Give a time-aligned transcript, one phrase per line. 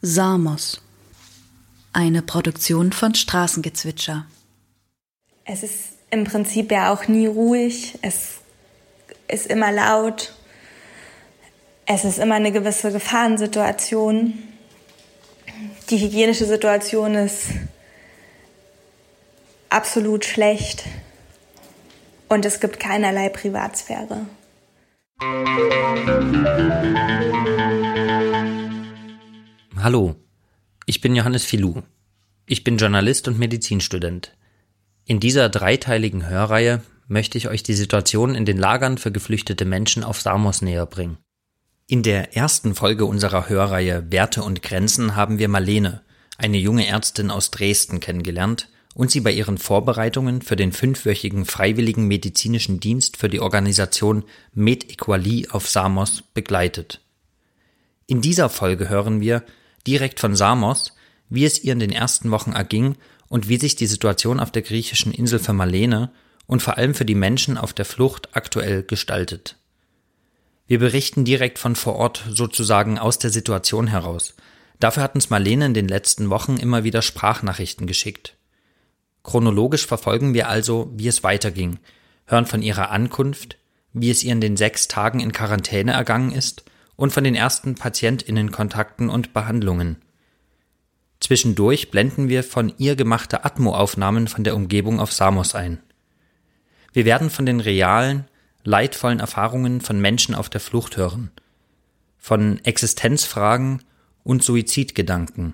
[0.00, 0.80] Samos.
[1.92, 4.26] Eine Produktion von Straßengezwitscher.
[5.44, 5.74] Es ist
[6.10, 7.98] im Prinzip ja auch nie ruhig.
[8.02, 8.38] Es
[9.28, 10.34] ist immer laut.
[11.86, 14.34] Es ist immer eine gewisse Gefahrensituation.
[15.90, 17.46] Die hygienische Situation ist
[19.68, 20.84] absolut schlecht
[22.28, 24.26] und es gibt keinerlei Privatsphäre.
[29.76, 30.14] Hallo,
[30.86, 31.82] ich bin Johannes Filou.
[32.46, 34.36] Ich bin Journalist und Medizinstudent.
[35.06, 40.04] In dieser dreiteiligen Hörreihe möchte ich euch die Situation in den Lagern für geflüchtete Menschen
[40.04, 41.18] auf Samos näher bringen.
[41.88, 46.02] In der ersten Folge unserer Hörreihe Werte und Grenzen haben wir Marlene,
[46.36, 52.08] eine junge Ärztin aus Dresden, kennengelernt und sie bei ihren Vorbereitungen für den fünfwöchigen freiwilligen
[52.08, 57.00] medizinischen Dienst für die Organisation MedEquali auf Samos begleitet.
[58.08, 59.44] In dieser Folge hören wir
[59.86, 60.96] direkt von Samos,
[61.28, 62.96] wie es ihr in den ersten Wochen erging
[63.28, 66.10] und wie sich die Situation auf der griechischen Insel für Marlene
[66.48, 69.54] und vor allem für die Menschen auf der Flucht aktuell gestaltet.
[70.66, 74.34] Wir berichten direkt von vor Ort, sozusagen aus der Situation heraus.
[74.80, 78.34] Dafür hat uns Marlene in den letzten Wochen immer wieder Sprachnachrichten geschickt.
[79.28, 81.80] Chronologisch verfolgen wir also, wie es weiterging,
[82.24, 83.58] hören von ihrer Ankunft,
[83.92, 86.64] wie es ihr in den sechs Tagen in Quarantäne ergangen ist
[86.96, 89.96] und von den ersten Patientinnenkontakten und Behandlungen.
[91.20, 95.82] Zwischendurch blenden wir von ihr gemachte Atmo-Aufnahmen von der Umgebung auf Samos ein.
[96.94, 98.24] Wir werden von den realen,
[98.64, 101.32] leidvollen Erfahrungen von Menschen auf der Flucht hören,
[102.16, 103.82] von Existenzfragen
[104.24, 105.52] und Suizidgedanken.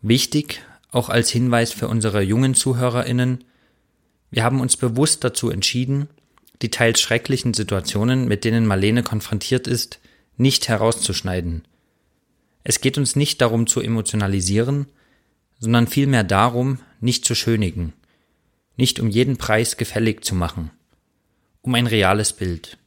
[0.00, 0.62] Wichtig,
[0.96, 3.44] auch als Hinweis für unsere jungen Zuhörerinnen,
[4.30, 6.08] wir haben uns bewusst dazu entschieden,
[6.62, 10.00] die teils schrecklichen Situationen, mit denen Marlene konfrontiert ist,
[10.36, 11.62] nicht herauszuschneiden.
[12.64, 14.86] Es geht uns nicht darum zu emotionalisieren,
[15.60, 17.92] sondern vielmehr darum, nicht zu schönigen,
[18.76, 20.70] nicht um jeden Preis gefällig zu machen
[21.66, 22.78] um ein reales Bild.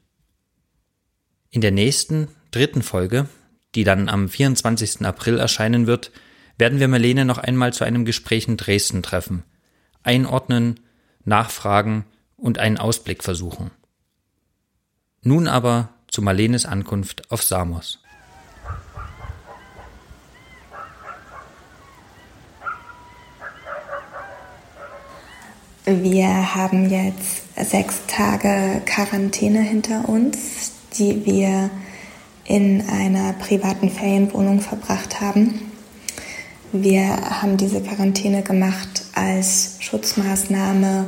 [1.52, 3.28] In der nächsten, dritten Folge,
[3.76, 5.06] die dann am 24.
[5.06, 6.12] April erscheinen wird,
[6.60, 9.44] werden wir Marlene noch einmal zu einem Gespräch in Dresden treffen,
[10.04, 10.82] einordnen,
[11.24, 12.06] nachfragen
[12.36, 13.72] und einen Ausblick versuchen.
[15.22, 18.00] Nun aber zu Marlenes Ankunft auf Samos.
[25.86, 31.72] Wir haben jetzt sechs Tage Quarantäne hinter uns, die wir
[32.46, 35.69] in einer privaten Ferienwohnung verbracht haben.
[36.72, 37.08] Wir
[37.42, 41.06] haben diese Quarantäne gemacht als Schutzmaßnahme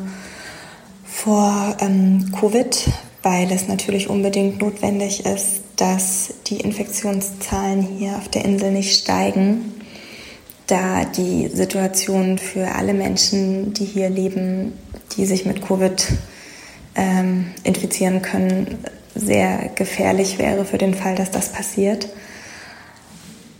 [1.06, 2.90] vor ähm, Covid,
[3.22, 9.72] weil es natürlich unbedingt notwendig ist, dass die Infektionszahlen hier auf der Insel nicht steigen
[10.72, 14.72] da die Situation für alle Menschen, die hier leben,
[15.18, 16.08] die sich mit Covid
[16.96, 18.78] ähm, infizieren können,
[19.14, 22.08] sehr gefährlich wäre für den Fall, dass das passiert.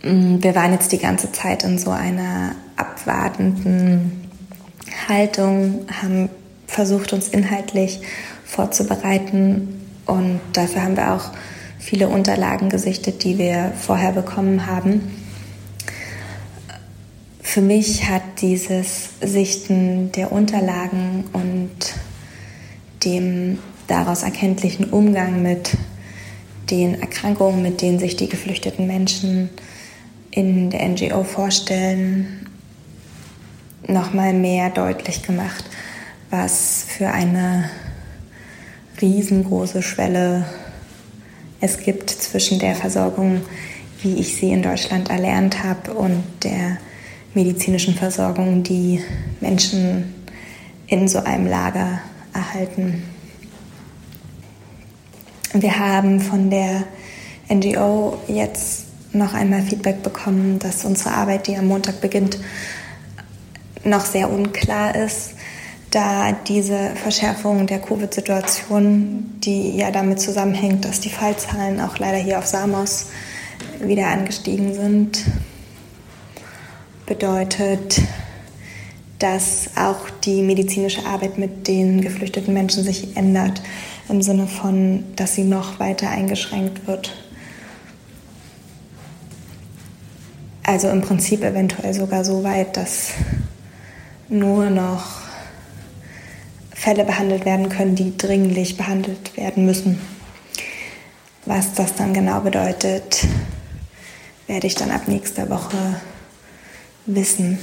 [0.02, 4.28] Mm, wir waren jetzt die ganze Zeit in so einer abwartenden
[5.08, 6.28] Haltung, haben
[6.66, 8.00] versucht, uns inhaltlich
[8.44, 9.80] vorzubereiten.
[10.06, 11.30] Und dafür haben wir auch
[11.78, 15.16] viele Unterlagen gesichtet, die wir vorher bekommen haben.
[17.40, 21.70] Für mich hat dieses Sichten der Unterlagen und
[23.04, 23.58] dem
[23.88, 25.76] daraus erkenntlichen Umgang mit
[26.70, 29.50] den Erkrankungen, mit denen sich die geflüchteten Menschen
[30.32, 32.48] in der NGO vorstellen,
[33.86, 35.64] nochmal mehr deutlich gemacht,
[36.30, 37.70] was für eine
[39.00, 40.46] riesengroße Schwelle
[41.60, 43.42] es gibt zwischen der Versorgung,
[44.02, 46.78] wie ich sie in Deutschland erlernt habe, und der
[47.34, 49.00] medizinischen Versorgung, die
[49.40, 50.14] Menschen
[50.86, 52.00] in so einem Lager
[52.32, 53.02] erhalten.
[55.52, 56.84] Wir haben von der
[57.48, 62.38] NGO jetzt noch einmal Feedback bekommen, dass unsere Arbeit, die am Montag beginnt,
[63.84, 65.34] noch sehr unklar ist,
[65.90, 72.38] da diese Verschärfung der Covid-Situation, die ja damit zusammenhängt, dass die Fallzahlen auch leider hier
[72.38, 73.08] auf Samos
[73.80, 75.24] wieder angestiegen sind,
[77.04, 78.00] bedeutet,
[79.18, 83.60] dass auch die medizinische Arbeit mit den geflüchteten Menschen sich ändert,
[84.08, 87.21] im Sinne von, dass sie noch weiter eingeschränkt wird.
[90.64, 93.10] Also im Prinzip eventuell sogar so weit, dass
[94.28, 95.22] nur noch
[96.74, 100.00] Fälle behandelt werden können, die dringlich behandelt werden müssen.
[101.46, 103.26] Was das dann genau bedeutet,
[104.46, 106.00] werde ich dann ab nächster Woche
[107.06, 107.58] wissen.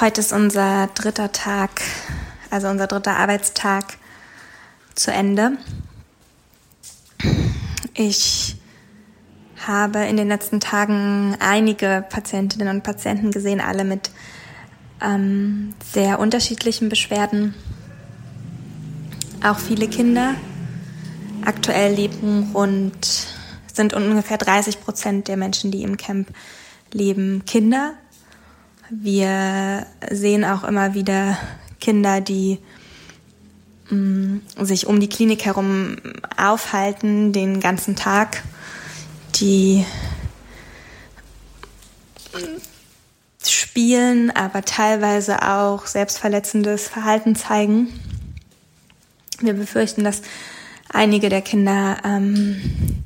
[0.00, 1.80] Heute ist unser dritter Tag,
[2.50, 3.96] also unser dritter Arbeitstag
[4.94, 5.58] zu Ende.
[7.94, 8.54] Ich
[9.66, 14.12] habe in den letzten Tagen einige Patientinnen und Patienten gesehen, alle mit
[15.02, 17.54] ähm, sehr unterschiedlichen Beschwerden.
[19.42, 20.36] Auch viele Kinder.
[21.44, 23.26] Aktuell leben rund,
[23.74, 26.28] sind ungefähr 30 Prozent der Menschen, die im Camp
[26.92, 27.94] leben, Kinder.
[28.90, 31.36] Wir sehen auch immer wieder
[31.78, 32.58] Kinder, die
[33.90, 35.96] mh, mm, sich um die Klinik herum
[36.36, 38.42] aufhalten, den ganzen Tag,
[39.36, 39.84] die
[43.46, 47.88] spielen, aber teilweise auch selbstverletzendes Verhalten zeigen.
[49.40, 50.22] Wir befürchten, dass
[50.88, 53.04] einige der Kinder ähm,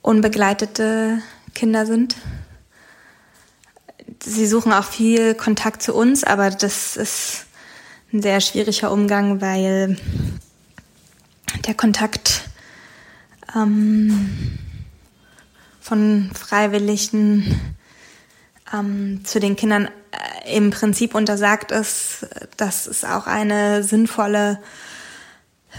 [0.00, 1.22] unbegleitete
[1.54, 2.16] Kinder sind
[4.22, 7.46] sie suchen auch viel Kontakt zu uns, aber das ist
[8.12, 9.96] ein sehr schwieriger Umgang, weil
[11.66, 12.48] der Kontakt
[13.54, 14.58] ähm,
[15.80, 17.74] von Freiwilligen
[18.72, 19.88] ähm, zu den Kindern
[20.46, 22.26] äh, im Prinzip untersagt ist.
[22.56, 24.60] Das ist auch eine sinnvolle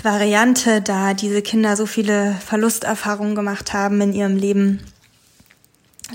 [0.04, 4.82] Variante, da diese Kinder so viele Verlusterfahrungen gemacht haben in ihrem Leben,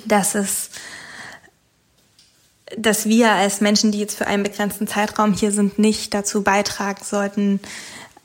[0.07, 0.71] dass es
[2.77, 7.05] dass wir als Menschen, die jetzt für einen begrenzten Zeitraum hier sind, nicht dazu beitragen
[7.05, 7.61] sollten,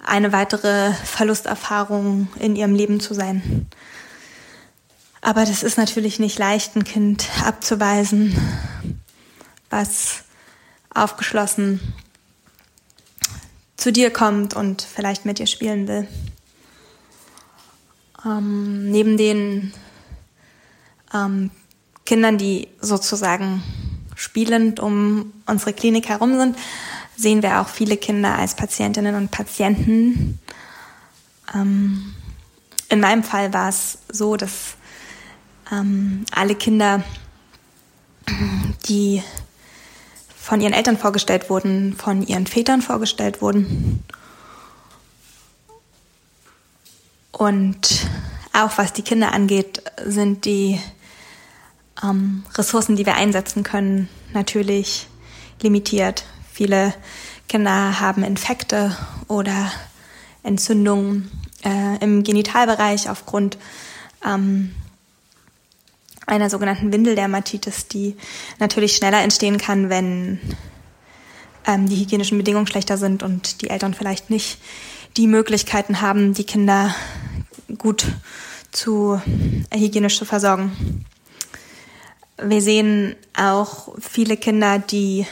[0.03, 3.67] eine weitere Verlusterfahrung in ihrem Leben zu sein.
[5.21, 8.35] Aber das ist natürlich nicht leicht, ein Kind abzuweisen,
[9.69, 10.23] was
[10.93, 11.79] aufgeschlossen
[13.77, 16.07] zu dir kommt und vielleicht mit dir spielen will.
[18.25, 19.73] Ähm, neben den
[21.13, 21.51] ähm,
[22.05, 23.63] Kindern, die sozusagen
[24.21, 26.55] spielend um unsere Klinik herum sind,
[27.17, 30.39] sehen wir auch viele Kinder als Patientinnen und Patienten.
[31.53, 32.13] Ähm,
[32.89, 34.75] in meinem Fall war es so, dass
[35.71, 37.03] ähm, alle Kinder,
[38.87, 39.23] die
[40.37, 44.03] von ihren Eltern vorgestellt wurden, von ihren Vätern vorgestellt wurden.
[47.31, 48.07] Und
[48.53, 50.79] auch was die Kinder angeht, sind die
[52.03, 55.07] ähm, Ressourcen, die wir einsetzen können, natürlich
[55.61, 56.25] limitiert.
[56.51, 56.93] Viele
[57.47, 58.95] Kinder haben Infekte
[59.27, 59.71] oder
[60.43, 61.29] Entzündungen
[61.63, 63.57] äh, im Genitalbereich aufgrund
[64.25, 64.73] ähm,
[66.25, 68.15] einer sogenannten Windeldermatitis, die
[68.59, 70.39] natürlich schneller entstehen kann, wenn
[71.67, 74.59] ähm, die hygienischen Bedingungen schlechter sind und die Eltern vielleicht nicht
[75.17, 76.95] die Möglichkeiten haben, die Kinder
[77.77, 78.05] gut
[78.71, 79.21] zu
[79.69, 81.05] äh, hygienisch zu versorgen.
[82.43, 85.27] Wir sehen auch viele Kinder, die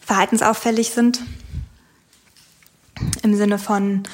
[0.00, 1.20] verhaltensauffällig sind,
[3.22, 4.04] im Sinne von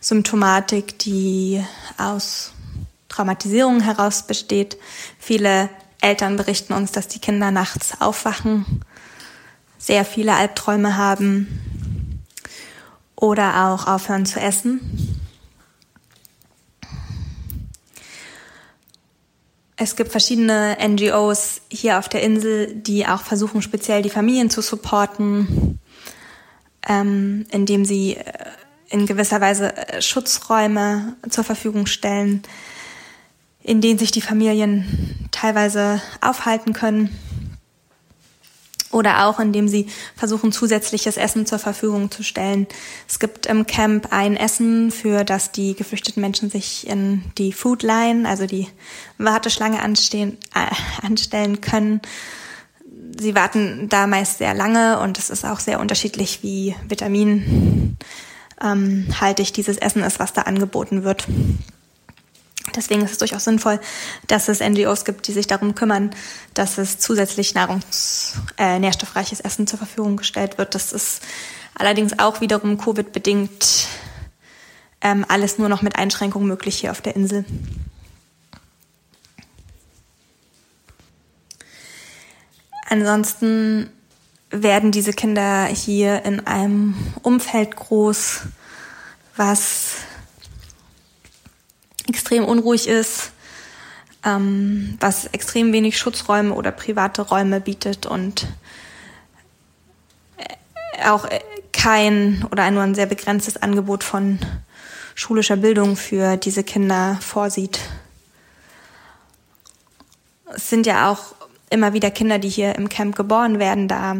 [0.00, 1.64] Symptomatik, die
[1.98, 2.50] aus
[3.08, 4.76] Traumatisierung heraus besteht.
[5.20, 5.68] Viele
[6.00, 8.82] Eltern berichten uns, dass die Kinder nachts aufwachen,
[9.78, 12.24] sehr viele Albträume haben
[13.14, 15.20] oder auch aufhören zu essen.
[19.82, 24.60] Es gibt verschiedene NGOs hier auf der Insel, die auch versuchen, speziell die Familien zu
[24.60, 25.78] supporten,
[26.86, 28.24] ähm, indem sie äh,
[28.90, 32.42] in gewisser Weise äh, Schutzräume zur Verfügung stellen,
[33.62, 37.18] in denen sich die Familien teilweise aufhalten können
[38.92, 42.66] oder auch indem sie versuchen, zusätzliches Essen zur Verfügung zu stellen.
[43.08, 47.82] Es gibt im Camp ein Essen, für das die geflüchteten Menschen sich in die Food
[47.82, 48.68] Line, also die
[49.18, 52.00] Warteschlange anstehen, äh, anstellen können.
[53.18, 57.96] Sie warten da meist sehr lange und es ist auch sehr unterschiedlich, wie vitaminhaltig
[58.60, 61.26] ähm, dieses Essen ist, was da angeboten wird.
[62.76, 63.80] Deswegen ist es durchaus sinnvoll,
[64.26, 66.10] dass es NGOs gibt, die sich darum kümmern,
[66.54, 70.74] dass es zusätzlich nahrungs-, äh, nährstoffreiches Essen zur Verfügung gestellt wird.
[70.74, 71.22] Das ist
[71.74, 73.88] allerdings auch wiederum Covid-bedingt
[75.00, 77.44] ähm, alles nur noch mit Einschränkungen möglich hier auf der Insel.
[82.88, 83.88] Ansonsten
[84.50, 88.40] werden diese Kinder hier in einem Umfeld groß,
[89.36, 89.92] was
[92.10, 93.32] extrem unruhig ist,
[94.24, 98.46] ähm, was extrem wenig Schutzräume oder private Räume bietet und
[100.36, 101.40] äh, auch äh,
[101.72, 104.38] kein oder nur ein sehr begrenztes Angebot von
[105.14, 107.78] schulischer Bildung für diese Kinder vorsieht.
[110.54, 111.34] Es sind ja auch
[111.70, 114.16] immer wieder Kinder, die hier im Camp geboren werden, da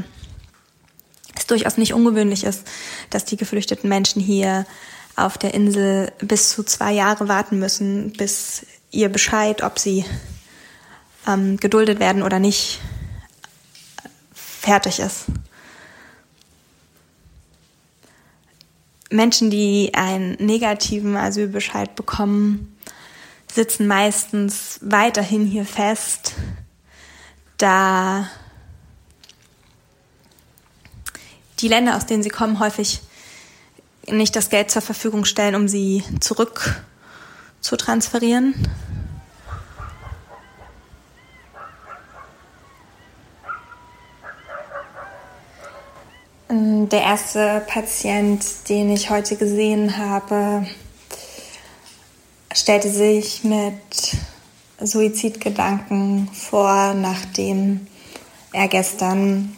[1.35, 2.66] es durchaus nicht ungewöhnlich ist,
[3.11, 4.66] dass die geflüchteten Menschen hier
[5.21, 10.05] auf der Insel bis zu zwei Jahre warten müssen, bis ihr Bescheid, ob sie
[11.27, 12.81] ähm, geduldet werden oder nicht,
[14.35, 15.27] fertig ist.
[19.11, 22.77] Menschen, die einen negativen Asylbescheid bekommen,
[23.53, 26.35] sitzen meistens weiterhin hier fest,
[27.59, 28.29] da
[31.59, 33.00] die Länder, aus denen sie kommen, häufig
[34.07, 36.83] nicht das Geld zur Verfügung stellen, um sie zurück
[37.61, 38.54] zu transferieren.
[46.49, 50.66] Der erste Patient, den ich heute gesehen habe,
[52.52, 54.16] stellte sich mit
[54.80, 57.87] Suizidgedanken vor, nachdem
[58.52, 59.57] er gestern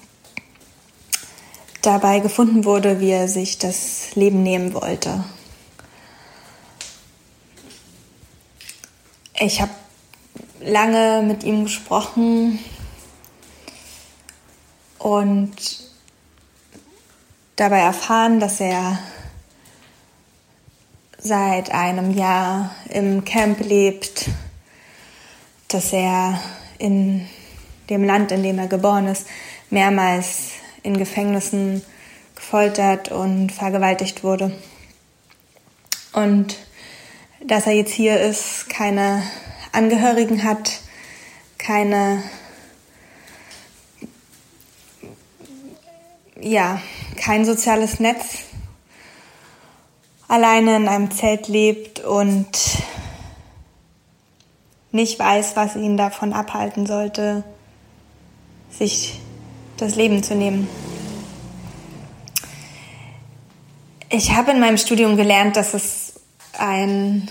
[1.83, 5.25] dabei gefunden wurde, wie er sich das Leben nehmen wollte.
[9.39, 9.73] Ich habe
[10.61, 12.61] lange mit ihm gesprochen
[14.99, 15.57] und
[17.57, 18.99] dabei erfahren, dass er
[21.19, 24.29] seit einem Jahr im Camp lebt,
[25.69, 26.41] dass er
[26.79, 27.29] in
[27.91, 29.27] dem Land, in dem er geboren ist,
[29.71, 31.83] mehrmals in Gefängnissen
[32.35, 34.53] gefoltert und vergewaltigt wurde.
[36.13, 36.57] Und
[37.47, 39.23] dass er jetzt hier ist, keine
[39.73, 40.81] Angehörigen hat,
[41.59, 42.23] keine,
[46.41, 46.81] ja,
[47.17, 48.41] kein soziales Netz,
[50.29, 52.49] alleine in einem Zelt lebt und
[54.91, 57.45] nicht weiß, was ihn davon abhalten sollte,
[58.71, 59.22] sich
[59.83, 60.69] das Leben zu nehmen.
[64.11, 66.21] Ich habe in meinem Studium gelernt, dass es
[66.59, 67.31] ein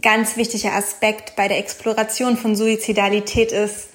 [0.00, 3.88] ganz wichtiger Aspekt bei der Exploration von Suizidalität ist,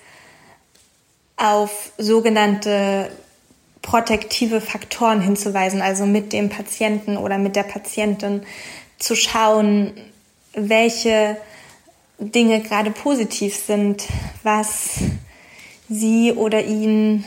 [1.38, 3.12] auf sogenannte
[3.82, 8.44] protektive Faktoren hinzuweisen, also mit dem Patienten oder mit der Patientin
[9.00, 9.94] zu schauen,
[10.54, 11.38] welche
[12.20, 14.04] Dinge gerade positiv sind,
[14.44, 15.00] was
[15.92, 17.26] sie oder ihn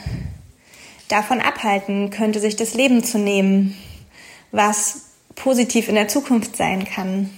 [1.07, 3.77] davon abhalten könnte, sich das Leben zu nehmen,
[4.51, 5.01] was
[5.35, 7.29] positiv in der Zukunft sein kann,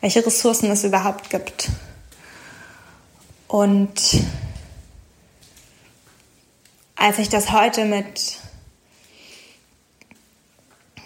[0.00, 1.70] welche Ressourcen es überhaupt gibt.
[3.48, 4.22] Und
[6.96, 8.38] als ich das heute mit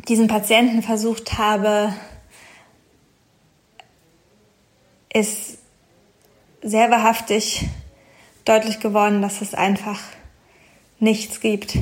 [0.09, 1.95] diesen Patienten versucht habe,
[5.13, 5.59] ist
[6.63, 7.69] sehr wahrhaftig
[8.49, 10.01] deutlich geworden, dass es einfach
[10.99, 11.79] nichts gibt.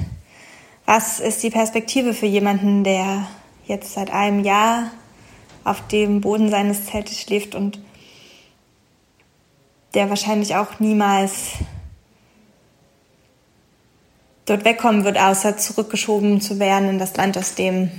[0.85, 3.29] Was ist die Perspektive für jemanden, der
[3.67, 4.91] jetzt seit einem Jahr
[5.65, 7.79] auf dem Boden seines Zeltes schläft und
[9.95, 11.53] der wahrscheinlich auch niemals
[14.45, 17.91] dort wegkommen wird, außer zurückgeschoben zu werden in das Land, aus dem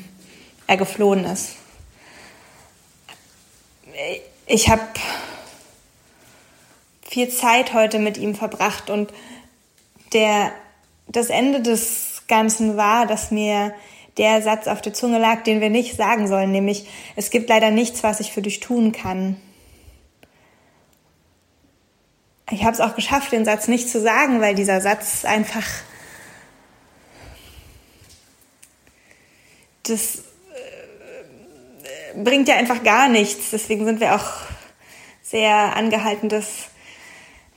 [0.65, 1.55] er geflohen ist.
[4.45, 4.83] Ich habe
[7.09, 9.13] viel Zeit heute mit ihm verbracht und
[10.13, 10.51] der,
[11.07, 13.73] das Ende des Ganzen war, dass mir
[14.17, 17.71] der Satz auf der Zunge lag, den wir nicht sagen sollen, nämlich es gibt leider
[17.71, 19.37] nichts, was ich für dich tun kann.
[22.49, 25.65] Ich habe es auch geschafft, den Satz nicht zu sagen, weil dieser Satz einfach
[29.83, 30.23] das
[30.53, 33.51] äh, bringt ja einfach gar nichts.
[33.51, 34.27] Deswegen sind wir auch
[35.21, 36.69] sehr angehalten, das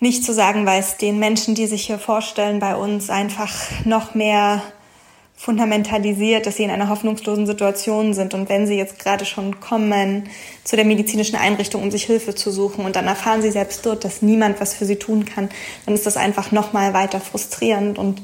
[0.01, 3.55] nicht zu sagen, weil es den Menschen, die sich hier vorstellen, bei uns einfach
[3.85, 4.63] noch mehr
[5.37, 8.35] fundamentalisiert, dass sie in einer hoffnungslosen Situation sind.
[8.35, 10.29] Und wenn sie jetzt gerade schon kommen
[10.65, 14.05] zu der medizinischen Einrichtung, um sich Hilfe zu suchen, und dann erfahren sie selbst dort,
[14.05, 15.49] dass niemand was für sie tun kann,
[15.87, 18.21] dann ist das einfach noch mal weiter frustrierend und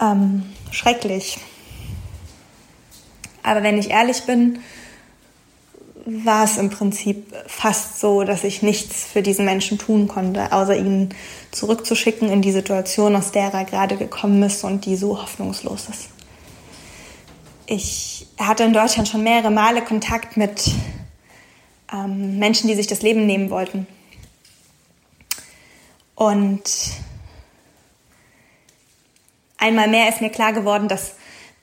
[0.00, 1.38] ähm, schrecklich.
[3.42, 4.58] Aber wenn ich ehrlich bin,
[6.24, 10.76] war es im Prinzip fast so, dass ich nichts für diesen Menschen tun konnte, außer
[10.76, 11.14] ihn
[11.52, 16.08] zurückzuschicken in die Situation, aus der er gerade gekommen ist und die so hoffnungslos ist.
[17.66, 20.70] Ich hatte in Deutschland schon mehrere Male Kontakt mit
[21.92, 23.86] ähm, Menschen, die sich das Leben nehmen wollten.
[26.16, 26.62] Und
[29.58, 31.14] einmal mehr ist mir klar geworden, dass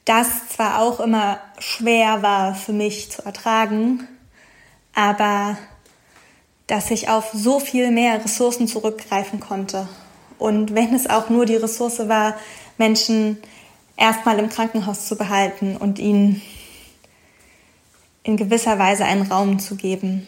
[0.06, 4.08] das zwar auch immer schwer war für mich zu ertragen,
[4.98, 5.60] aber
[6.66, 9.88] dass ich auf so viel mehr Ressourcen zurückgreifen konnte.
[10.40, 12.36] Und wenn es auch nur die Ressource war,
[12.80, 13.38] Menschen
[13.96, 16.42] erstmal im Krankenhaus zu behalten und ihnen
[18.24, 20.26] in gewisser Weise einen Raum zu geben.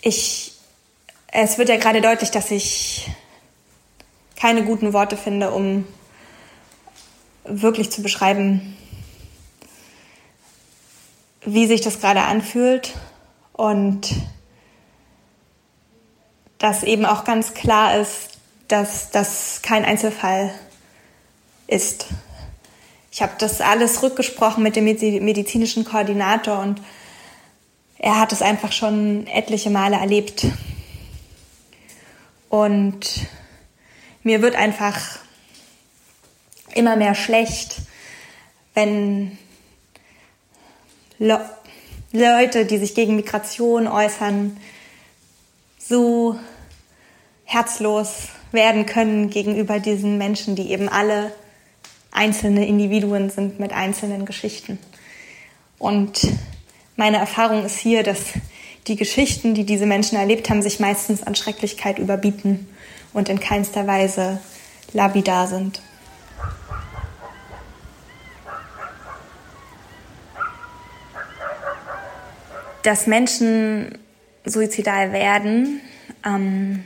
[0.00, 0.52] Ich,
[1.26, 3.10] es wird ja gerade deutlich, dass ich
[4.36, 5.86] keine guten Worte finde, um
[7.44, 8.76] wirklich zu beschreiben,
[11.44, 12.94] wie sich das gerade anfühlt
[13.52, 14.14] und
[16.58, 20.54] dass eben auch ganz klar ist, dass das kein Einzelfall
[21.66, 22.06] ist.
[23.10, 26.80] Ich habe das alles rückgesprochen mit dem medizinischen Koordinator und
[27.98, 30.46] er hat es einfach schon etliche Male erlebt.
[32.48, 33.26] Und
[34.22, 35.18] mir wird einfach
[36.74, 37.76] immer mehr schlecht,
[38.74, 39.38] wenn
[41.18, 41.40] Le
[42.12, 44.56] Leute, die sich gegen Migration äußern,
[45.78, 46.38] so
[47.44, 51.32] herzlos werden können gegenüber diesen Menschen, die eben alle
[52.12, 54.78] einzelne Individuen sind mit einzelnen Geschichten.
[55.78, 56.28] Und
[56.96, 58.20] meine Erfahrung ist hier, dass
[58.86, 62.68] die Geschichten, die diese Menschen erlebt haben, sich meistens an Schrecklichkeit überbieten
[63.12, 64.40] und in keinster Weise
[64.92, 65.82] labidar sind.
[72.84, 73.98] Dass Menschen
[74.44, 75.80] suizidal werden,
[76.24, 76.84] ähm,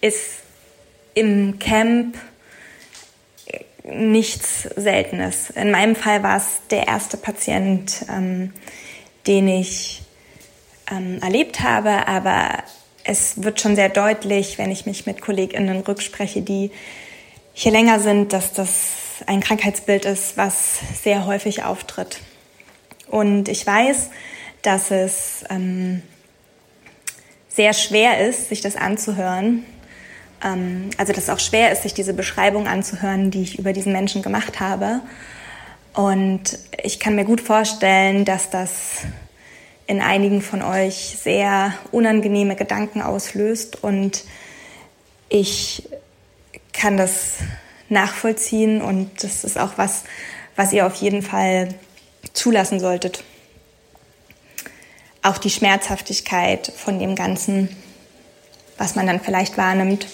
[0.00, 0.42] ist
[1.14, 2.16] im Camp
[3.84, 5.50] nichts Seltenes.
[5.50, 8.52] In meinem Fall war es der erste Patient, ähm,
[9.26, 10.02] den ich
[10.90, 12.62] ähm, erlebt habe, aber
[13.04, 16.70] es wird schon sehr deutlich, wenn ich mich mit KollegInnen rückspreche, die
[17.54, 22.20] hier länger sind, dass das ein Krankheitsbild ist, was sehr häufig auftritt.
[23.08, 24.10] Und ich weiß,
[24.64, 26.02] dass es ähm,
[27.48, 29.64] sehr schwer ist, sich das anzuhören,
[30.42, 33.92] ähm, also dass es auch schwer ist, sich diese Beschreibung anzuhören, die ich über diesen
[33.92, 35.00] Menschen gemacht habe.
[35.92, 39.02] Und ich kann mir gut vorstellen, dass das
[39.86, 44.24] in einigen von euch sehr unangenehme Gedanken auslöst und
[45.28, 45.88] ich
[46.72, 47.36] kann das
[47.90, 50.04] nachvollziehen und das ist auch was,
[50.56, 51.68] was ihr auf jeden Fall
[52.32, 53.22] zulassen solltet.
[55.24, 57.74] Auch die Schmerzhaftigkeit von dem Ganzen,
[58.76, 60.06] was man dann vielleicht wahrnimmt.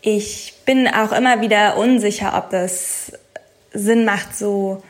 [0.00, 3.12] Ich bin auch immer wieder unsicher, ob es
[3.72, 4.82] Sinn macht, so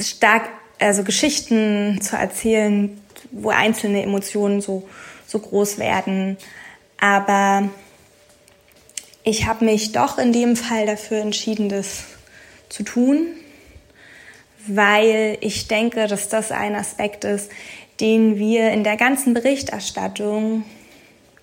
[0.00, 0.48] stark,
[0.80, 4.88] also Geschichten zu erzählen, wo einzelne Emotionen so,
[5.24, 6.36] so groß werden.
[6.98, 7.68] Aber
[9.22, 12.02] ich habe mich doch in dem Fall dafür entschieden, das
[12.68, 13.28] zu tun,
[14.66, 17.50] weil ich denke, dass das ein Aspekt ist,
[18.00, 20.64] den wir in der ganzen Berichterstattung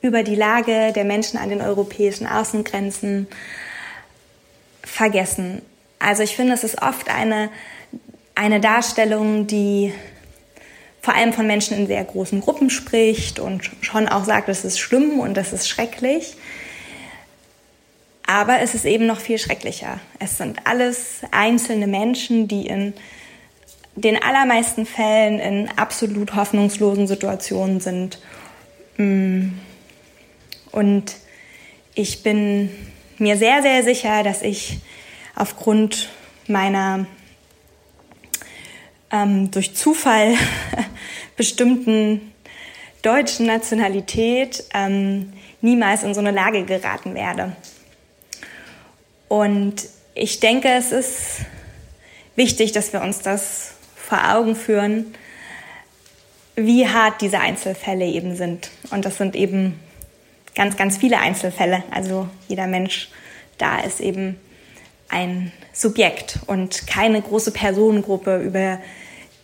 [0.01, 3.27] über die Lage der Menschen an den europäischen Außengrenzen
[4.81, 5.61] vergessen.
[5.99, 7.49] Also ich finde, es ist oft eine,
[8.35, 9.93] eine Darstellung, die
[11.01, 14.79] vor allem von Menschen in sehr großen Gruppen spricht und schon auch sagt, das ist
[14.79, 16.35] schlimm und das ist schrecklich.
[18.29, 19.99] Aber es ist eben noch viel schrecklicher.
[20.19, 22.93] Es sind alles einzelne Menschen, die in
[23.95, 28.19] den allermeisten Fällen in absolut hoffnungslosen Situationen sind.
[28.97, 29.53] Mm.
[30.71, 31.15] Und
[31.95, 32.69] ich bin
[33.17, 34.77] mir sehr, sehr sicher, dass ich
[35.35, 36.09] aufgrund
[36.45, 37.07] meiner
[39.09, 40.35] ähm, durch Zufall
[41.35, 42.31] bestimmten
[43.01, 47.55] deutschen Nationalität ähm, niemals in so eine Lage geraten werde.
[49.29, 51.37] Und ich denke, es ist
[52.35, 55.13] wichtig, dass wir uns das vor Augen führen,
[56.55, 58.69] wie hart diese Einzelfälle eben sind.
[58.91, 59.79] Und das sind eben
[60.55, 61.83] ganz, ganz viele Einzelfälle.
[61.91, 63.09] Also jeder Mensch
[63.57, 64.37] da ist eben
[65.09, 68.79] ein Subjekt und keine große Personengruppe, über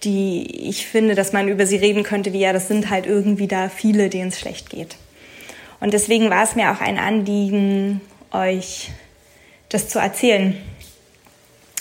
[0.03, 3.47] die ich finde, dass man über sie reden könnte, wie ja, das sind halt irgendwie
[3.47, 4.97] da viele, denen es schlecht geht.
[5.79, 8.89] Und deswegen war es mir auch ein Anliegen, euch
[9.75, 10.55] das zu erzählen,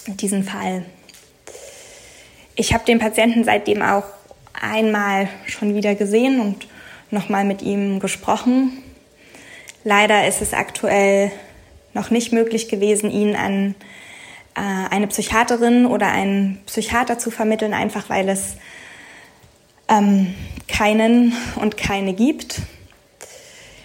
[0.09, 0.85] diesen Fall.
[2.57, 4.02] Ich habe den Patienten seitdem auch
[4.52, 6.66] einmal schon wieder gesehen und
[7.12, 8.83] nochmal mit ihm gesprochen.
[9.85, 11.30] Leider ist es aktuell
[11.92, 13.76] noch nicht möglich gewesen, ihn an
[14.57, 18.57] äh, eine Psychiaterin oder einen Psychiater zu vermitteln, einfach weil es
[19.88, 20.35] ähm,
[20.66, 22.61] keinen und keine gibt.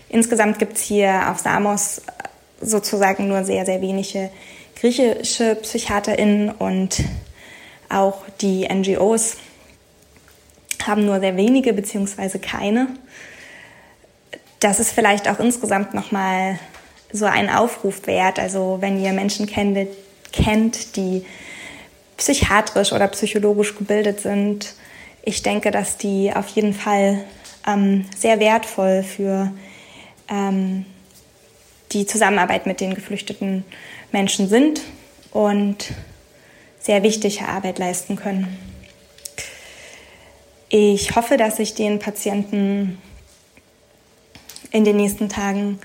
[0.10, 2.02] Insgesamt gibt es hier auf Samos
[2.62, 4.30] sozusagen nur sehr, sehr wenige
[4.80, 7.04] griechische PsychiaterInnen und
[7.90, 9.38] auch die NGOs
[10.86, 12.88] haben nur sehr wenige beziehungsweise keine.
[14.60, 16.60] Das ist vielleicht auch insgesamt nochmal
[17.12, 18.40] so ein Aufruf wert.
[18.40, 19.90] Also wenn ihr Menschen kennt,
[20.32, 21.26] kennt, die
[22.18, 24.74] psychiatrisch oder psychologisch gebildet sind,
[25.24, 27.24] ich denke, dass die auf jeden Fall
[27.68, 29.52] ähm, sehr wertvoll für
[30.30, 30.86] ähm,
[31.92, 33.66] die Zusammenarbeit mit den geflüchteten
[34.12, 34.82] Menschen sind
[35.32, 35.92] und
[36.80, 38.58] sehr wichtige Arbeit leisten können.
[40.70, 43.02] Ich hoffe, dass ich den Patienten
[44.72, 45.80] in den nächsten Tagen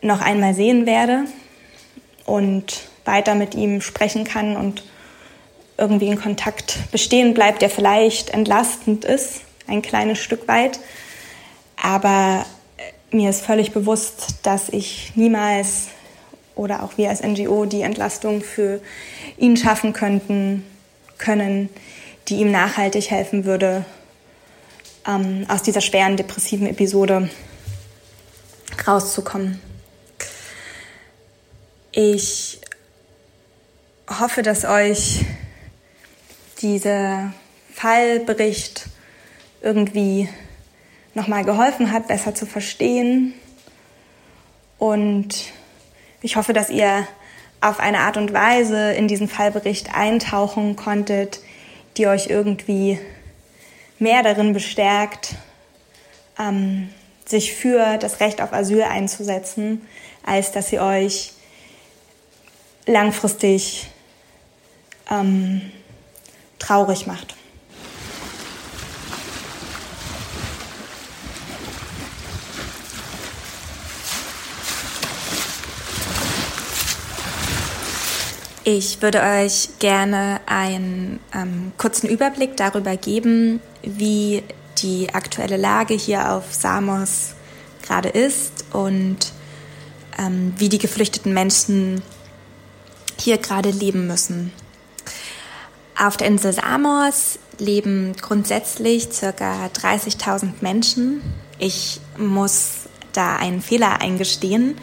[0.00, 1.24] noch einmal sehen werde
[2.24, 4.82] und weiter mit ihm sprechen kann und
[5.78, 10.80] irgendwie in Kontakt bestehen bleibt, der vielleicht entlastend ist, ein kleines Stück weit.
[11.76, 12.46] Aber
[13.10, 15.88] mir ist völlig bewusst, dass ich niemals
[16.54, 18.80] oder auch wir als NGO die Entlastung für
[19.36, 20.64] ihn schaffen könnten,
[21.18, 21.68] können,
[22.28, 23.84] die ihm nachhaltig helfen würde,
[25.06, 27.30] ähm, aus dieser schweren depressiven Episode
[28.86, 29.60] rauszukommen.
[31.92, 32.60] Ich
[34.08, 35.24] hoffe, dass euch
[36.60, 37.32] dieser
[37.72, 38.86] Fallbericht
[39.62, 40.28] irgendwie
[41.16, 43.32] nochmal geholfen hat, besser zu verstehen.
[44.78, 45.52] Und
[46.20, 47.08] ich hoffe, dass ihr
[47.62, 51.40] auf eine Art und Weise in diesen Fallbericht eintauchen konntet,
[51.96, 53.00] die euch irgendwie
[53.98, 55.36] mehr darin bestärkt,
[56.38, 56.90] ähm,
[57.24, 59.86] sich für das Recht auf Asyl einzusetzen,
[60.24, 61.32] als dass sie euch
[62.84, 63.88] langfristig
[65.10, 65.72] ähm,
[66.58, 67.35] traurig macht.
[78.68, 84.42] Ich würde euch gerne einen ähm, kurzen Überblick darüber geben, wie
[84.78, 87.34] die aktuelle Lage hier auf Samos
[87.82, 89.18] gerade ist und
[90.18, 92.02] ähm, wie die geflüchteten Menschen
[93.20, 94.52] hier gerade leben müssen.
[95.96, 99.68] Auf der Insel Samos leben grundsätzlich ca.
[99.68, 101.22] 30.000 Menschen.
[101.60, 104.76] Ich muss da einen Fehler eingestehen,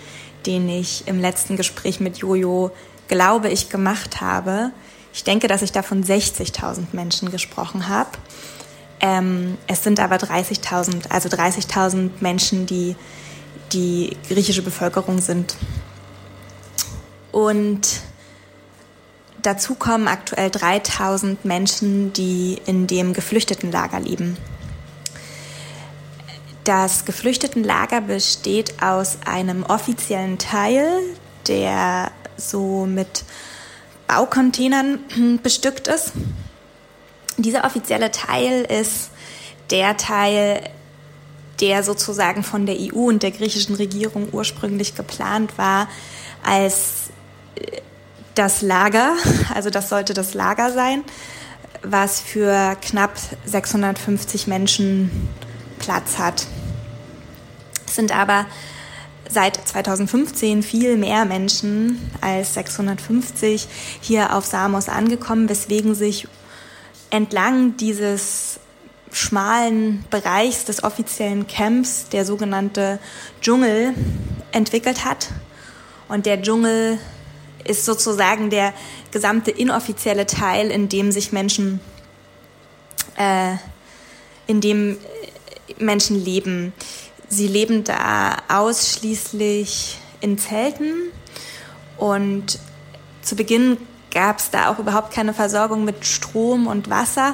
[0.46, 2.72] den ich im letzten Gespräch mit Jojo
[3.08, 4.72] glaube ich, gemacht habe.
[5.14, 8.10] Ich denke, dass ich da von 60.000 Menschen gesprochen habe.
[9.00, 12.96] Ähm, es sind aber 30.000, also 30.000 Menschen, die
[13.72, 15.56] die griechische Bevölkerung sind.
[17.32, 18.02] Und
[19.42, 24.38] dazu kommen aktuell 3.000 Menschen, die in dem Geflüchtetenlager leben.
[26.64, 30.88] Das Geflüchtetenlager besteht aus einem offiziellen Teil,
[31.48, 33.24] der so mit
[34.08, 36.14] Baucontainern bestückt ist.
[37.38, 39.10] Dieser offizielle Teil ist
[39.70, 40.70] der Teil,
[41.62, 45.88] der sozusagen von der EU und der griechischen Regierung ursprünglich geplant war
[46.44, 47.10] als
[47.56, 47.82] äh,
[48.36, 49.14] das Lager,
[49.54, 51.04] also das sollte das Lager sein,
[51.84, 55.30] was für knapp 650 Menschen
[55.80, 56.46] Platz hat.
[57.86, 58.46] Es sind aber
[59.34, 63.68] seit 2015 viel mehr Menschen als 650
[64.02, 66.28] hier auf Samos angekommen, weswegen sich
[67.10, 68.60] entlang dieses
[69.12, 73.00] schmalen Bereichs des offiziellen Camps der sogenannte
[73.42, 73.94] Dschungel
[74.52, 75.30] entwickelt hat.
[76.08, 77.00] Und der Dschungel
[77.66, 78.74] ist sozusagen der
[79.12, 81.80] gesamte inoffizielle Teil, in dem sich Menschen,
[83.16, 83.56] äh,
[84.48, 84.98] in dem
[85.78, 86.74] Menschen leben.
[87.34, 90.94] Sie leben da ausschließlich in Zelten
[91.98, 92.60] und
[93.24, 93.78] zu Beginn
[94.12, 97.34] gab es da auch überhaupt keine Versorgung mit Strom und Wasser.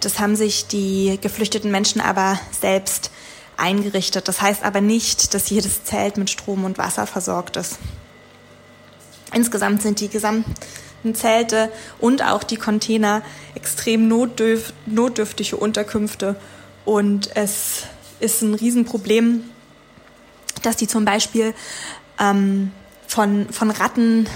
[0.00, 3.10] Das haben sich die geflüchteten Menschen aber selbst
[3.56, 4.28] eingerichtet.
[4.28, 7.78] Das heißt aber nicht, dass jedes Zelt mit Strom und Wasser versorgt ist.
[9.32, 13.22] Insgesamt sind die gesamten Zelte und auch die Container
[13.54, 16.36] extrem notdürf notdürftige Unterkünfte
[16.84, 17.84] und es
[18.20, 19.42] ist ein Riesenproblem,
[20.62, 21.54] dass die zum Beispiel
[22.18, 22.72] ähm,
[23.06, 24.28] von, von Ratten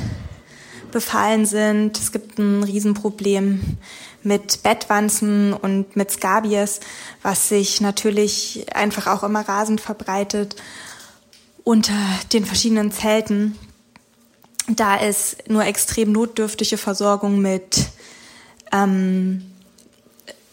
[0.91, 1.99] befallen sind.
[1.99, 3.79] Es gibt ein Riesenproblem
[4.23, 6.81] mit Bettwanzen und mit Skabies,
[7.23, 10.57] was sich natürlich einfach auch immer rasend verbreitet
[11.65, 11.95] unter
[12.33, 13.59] den verschiedenen Zelten.
[14.69, 17.89] da es nur extrem notdürftige Versorgung mit
[18.73, 19.52] ähm,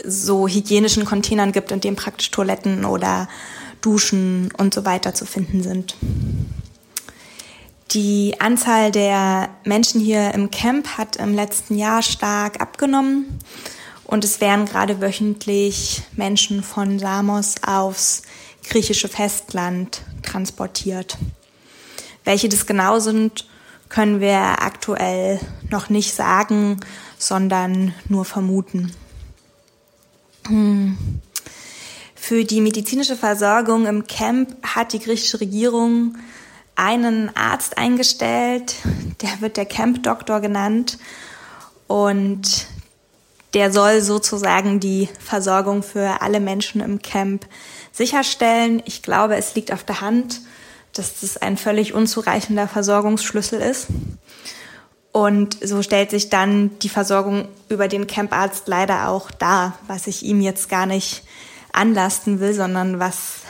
[0.03, 3.27] so hygienischen Containern gibt, in denen praktisch Toiletten oder
[3.81, 5.95] Duschen und so weiter zu finden sind.
[7.91, 13.39] Die Anzahl der Menschen hier im Camp hat im letzten Jahr stark abgenommen
[14.05, 18.21] und es werden gerade wöchentlich Menschen von Samos aufs
[18.67, 21.17] griechische Festland transportiert.
[22.25, 23.47] Welche das genau sind,
[23.88, 25.39] können wir aktuell
[25.71, 26.79] noch nicht sagen,
[27.17, 28.91] sondern nur vermuten.
[30.47, 30.97] Hm.
[32.15, 36.15] Für die medizinische Versorgung im Camp hat die griechische Regierung
[36.75, 38.75] einen Arzt eingestellt,
[39.21, 40.97] der wird der Camp-Doktor genannt
[41.88, 42.67] und
[43.54, 47.45] der soll sozusagen die Versorgung für alle Menschen im Camp
[47.91, 48.82] sicherstellen.
[48.86, 50.41] Ich glaube, es liegt auf der Hand,
[50.93, 53.88] dass das ein völlig unzureichender Versorgungsschlüssel ist.
[55.19, 60.23] Und so stellt sich dann die Versorgung über den Camparzt leider auch dar, was ich
[60.23, 61.23] ihm jetzt gar nicht
[61.73, 63.41] anlasten will, sondern was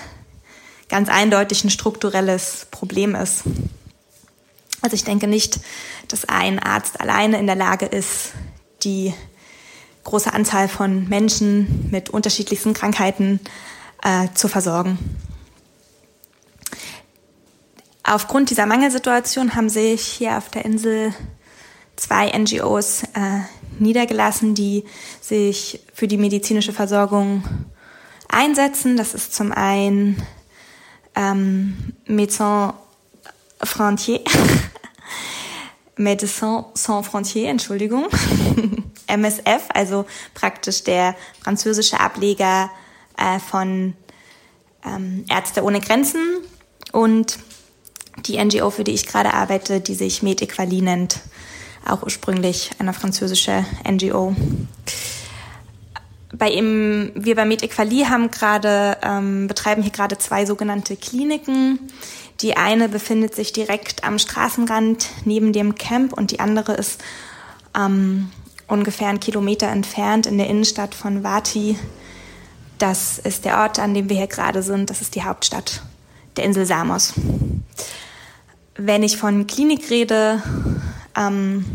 [0.89, 3.43] ganz eindeutig ein strukturelles Problem ist.
[4.81, 5.59] Also ich denke nicht,
[6.07, 8.31] dass ein Arzt alleine in der Lage ist,
[8.81, 9.13] die
[10.05, 13.39] große Anzahl von Menschen mit unterschiedlichsten Krankheiten
[14.01, 14.97] äh, zu versorgen.
[18.01, 21.13] Aufgrund dieser Mangelsituation haben sich hier auf der Insel
[21.99, 23.41] zwei NGOs äh,
[23.77, 24.85] niedergelassen, die
[25.21, 27.43] sich für die medizinische Versorgung
[28.27, 28.97] einsetzen.
[28.97, 30.21] Das ist zum einen
[31.15, 32.73] ähm, Médecins
[33.61, 34.21] Frontier,
[35.97, 38.07] Médecins Sans Frontier, Entschuldigung,
[39.07, 42.69] MSF, also praktisch der französische Ableger
[43.17, 43.95] äh, von
[44.85, 46.21] ähm, Ärzte ohne Grenzen.
[46.91, 47.37] Und
[48.25, 51.19] die NGO, für die ich gerade arbeite, die sich Medequali nennt,
[51.87, 54.35] auch ursprünglich eine französische NGO.
[56.31, 61.79] Bei ihm, wir bei Medequali haben gerade, ähm, betreiben hier gerade zwei sogenannte Kliniken.
[62.41, 67.01] Die eine befindet sich direkt am Straßenrand neben dem Camp und die andere ist
[67.75, 68.29] ähm,
[68.67, 71.77] ungefähr einen Kilometer entfernt in der Innenstadt von Vati.
[72.77, 74.89] Das ist der Ort, an dem wir hier gerade sind.
[74.89, 75.81] Das ist die Hauptstadt
[76.37, 77.13] der Insel Samos.
[78.75, 80.41] Wenn ich von Klinik rede,
[81.19, 81.65] ähm,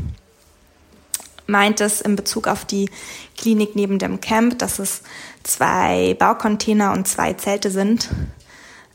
[1.47, 2.91] meint es in Bezug auf die
[3.37, 5.03] Klinik neben dem Camp, dass es
[5.43, 8.09] zwei Baucontainer und zwei Zelte sind,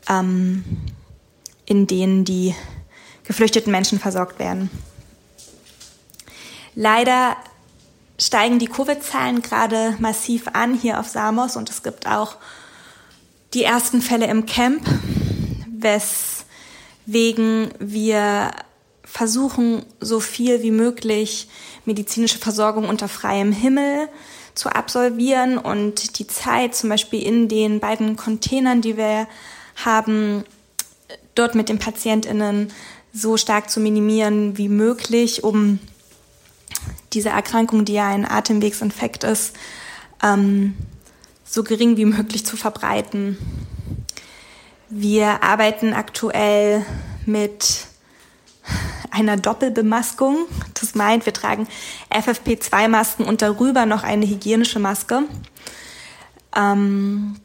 [0.08, 0.64] ähm,
[1.64, 2.54] in denen die
[3.24, 4.70] geflüchteten Menschen versorgt werden.
[6.74, 7.36] Leider
[8.18, 12.36] steigen die Covid-Zahlen gerade massiv an hier auf Samos und es gibt auch
[13.54, 14.82] die ersten Fälle im Camp,
[15.68, 16.44] wes
[17.06, 18.50] wegen wir
[19.10, 21.48] versuchen, so viel wie möglich
[21.84, 24.08] medizinische Versorgung unter freiem Himmel
[24.54, 29.26] zu absolvieren und die Zeit zum Beispiel in den beiden Containern, die wir
[29.84, 30.44] haben,
[31.34, 32.72] dort mit den PatientInnen
[33.12, 35.80] so stark zu minimieren wie möglich, um
[37.12, 39.56] diese Erkrankung, die ja ein Atemwegsinfekt ist,
[40.22, 40.76] ähm,
[41.44, 43.36] so gering wie möglich zu verbreiten.
[44.88, 46.84] Wir arbeiten aktuell
[47.26, 47.89] mit
[49.10, 50.46] einer Doppelbemaskung.
[50.74, 51.66] Das meint, wir tragen
[52.10, 55.22] FFP2-Masken und darüber noch eine hygienische Maske.
[56.56, 57.36] Ähm,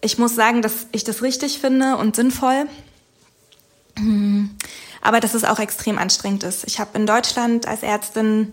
[0.00, 2.66] ich muss sagen, dass ich das richtig finde und sinnvoll.
[5.00, 6.64] Aber dass es auch extrem anstrengend ist.
[6.66, 8.52] Ich habe in Deutschland als Ärztin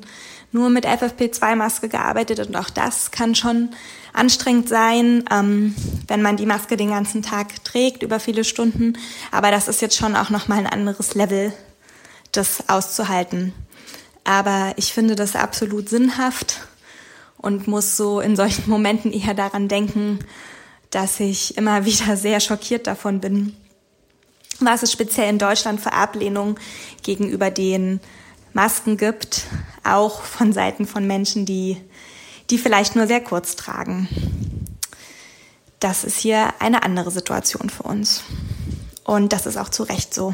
[0.51, 3.69] nur mit FFP2-Maske gearbeitet und auch das kann schon
[4.13, 5.75] anstrengend sein, ähm,
[6.07, 8.97] wenn man die Maske den ganzen Tag trägt über viele Stunden.
[9.31, 11.53] Aber das ist jetzt schon auch noch mal ein anderes Level,
[12.31, 13.53] das auszuhalten.
[14.23, 16.67] Aber ich finde das absolut sinnhaft
[17.37, 20.19] und muss so in solchen Momenten eher daran denken,
[20.91, 23.55] dass ich immer wieder sehr schockiert davon bin,
[24.59, 26.59] was es speziell in Deutschland für Ablehnung
[27.03, 27.99] gegenüber den
[28.53, 29.43] Masken gibt,
[29.83, 31.77] auch von Seiten von Menschen, die,
[32.49, 34.09] die vielleicht nur sehr kurz tragen.
[35.79, 38.23] Das ist hier eine andere Situation für uns.
[39.05, 40.33] Und das ist auch zu Recht so.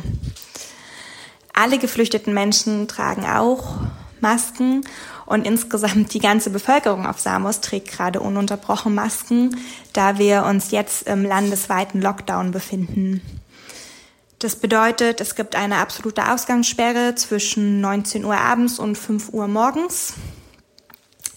[1.58, 3.78] Alle geflüchteten Menschen tragen auch
[4.20, 4.82] Masken
[5.26, 9.58] und insgesamt die ganze Bevölkerung auf Samos trägt gerade ununterbrochen Masken,
[9.94, 13.22] da wir uns jetzt im landesweiten Lockdown befinden.
[14.40, 20.14] Das bedeutet, es gibt eine absolute Ausgangssperre zwischen 19 Uhr abends und 5 Uhr morgens.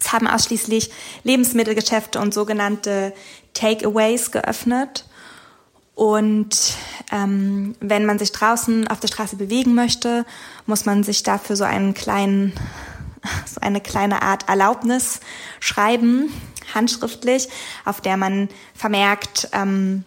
[0.01, 0.91] Es haben ausschließlich
[1.23, 3.15] Lebensmittelgeschäfte und sogenannte
[3.55, 5.05] Takeaways geöffnet.
[5.99, 6.77] Und
[7.11, 10.25] ähm, wenn man sich draußen auf der Straße bewegen möchte,
[10.65, 12.53] muss man sich dafür so einen kleinen,
[13.53, 15.19] so eine kleine Art Erlaubnis
[15.59, 16.33] schreiben,
[16.73, 17.49] handschriftlich,
[17.85, 20.05] auf der man vermerkt, ähm,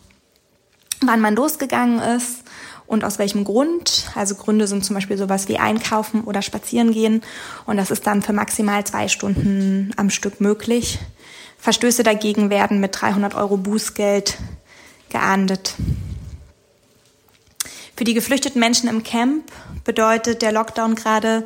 [1.01, 2.45] wann man losgegangen ist
[2.87, 4.11] und aus welchem Grund.
[4.15, 7.21] Also Gründe sind zum Beispiel sowas wie einkaufen oder spazieren gehen.
[7.65, 10.99] Und das ist dann für maximal zwei Stunden am Stück möglich.
[11.57, 14.37] Verstöße dagegen werden mit 300 Euro Bußgeld
[15.11, 15.75] geahndet.
[17.95, 19.51] Für die geflüchteten Menschen im Camp
[19.83, 21.45] bedeutet der Lockdown gerade,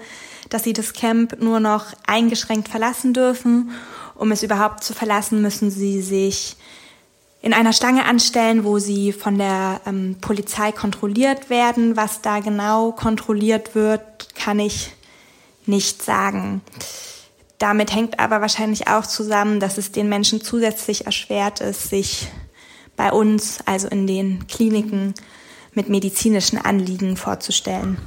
[0.49, 3.71] dass sie das Camp nur noch eingeschränkt verlassen dürfen.
[4.15, 6.55] Um es überhaupt zu verlassen, müssen sie sich
[7.41, 11.97] in einer Stange anstellen, wo sie von der ähm, Polizei kontrolliert werden.
[11.97, 14.93] Was da genau kontrolliert wird, kann ich
[15.65, 16.61] nicht sagen.
[17.57, 22.29] Damit hängt aber wahrscheinlich auch zusammen, dass es den Menschen zusätzlich erschwert ist, sich
[22.95, 25.13] bei uns, also in den Kliniken,
[25.73, 27.97] mit medizinischen Anliegen vorzustellen.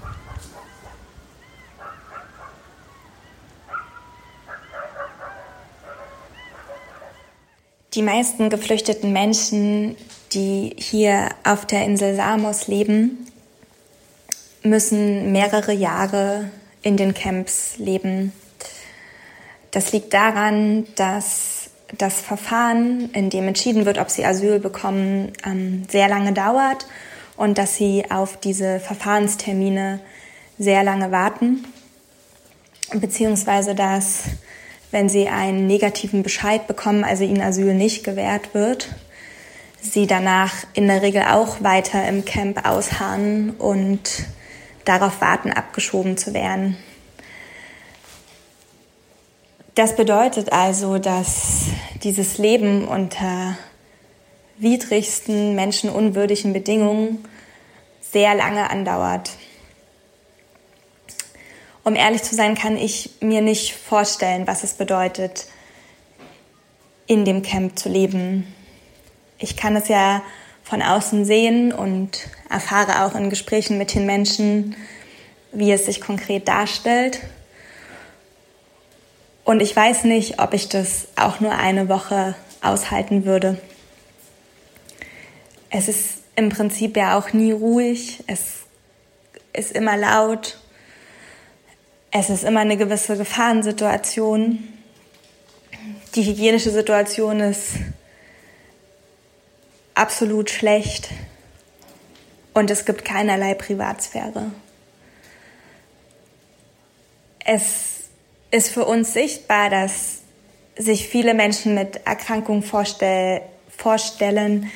[7.95, 9.97] Die meisten geflüchteten Menschen,
[10.33, 13.27] die hier auf der Insel Samos leben,
[14.63, 16.51] müssen mehrere Jahre
[16.83, 18.33] in den Camps leben.
[19.71, 21.58] Das liegt daran, dass
[21.97, 26.87] das Verfahren, in dem entschieden wird, ob sie Asyl bekommen, ähm, sehr lange dauert
[27.37, 30.01] und dass sie auf diese Verfahrenstermine
[30.59, 31.65] sehr lange warten,
[32.93, 34.25] beziehungsweise dass,
[34.91, 38.89] wenn sie einen negativen Bescheid bekommen, also ihnen Asyl nicht gewährt wird,
[39.81, 44.27] sie danach in der Regel auch weiter im Camp ausharren und
[44.85, 46.77] darauf warten, abgeschoben zu werden.
[49.79, 51.67] Das bedeutet also, dass
[52.03, 53.57] dieses Leben unter
[54.57, 57.25] widrigsten, menschenunwürdigen Bedingungen
[58.01, 59.31] sehr lange andauert.
[61.85, 65.47] Um ehrlich zu sein, kann ich mir nicht vorstellen, was es bedeutet,
[67.07, 68.53] in dem Camp zu leben.
[69.39, 70.25] Ich kann es ja
[70.65, 74.75] von außen sehen und erfahre auch in Gesprächen mit den Menschen,
[75.53, 77.21] wie es sich konkret darstellt.
[79.49, 83.59] Und ich weiß nicht, ob ich das auch nur eine Woche aushalten würde.
[85.71, 88.23] Es ist im Prinzip ja auch nie ruhig.
[88.27, 88.67] Es
[89.55, 90.59] ist immer laut.
[92.11, 94.69] Es ist immer eine gewisse Gefahrensituation.
[96.15, 97.71] Die hygienische Situation ist
[99.95, 101.09] absolut schlecht
[102.53, 104.51] und es gibt keinerlei Privatsphäre.
[107.47, 107.98] Es
[108.51, 110.21] ist für uns sichtbar, dass
[110.77, 113.43] sich viele Menschen mit Erkrankungen vorstell
[113.77, 114.71] vorstellen,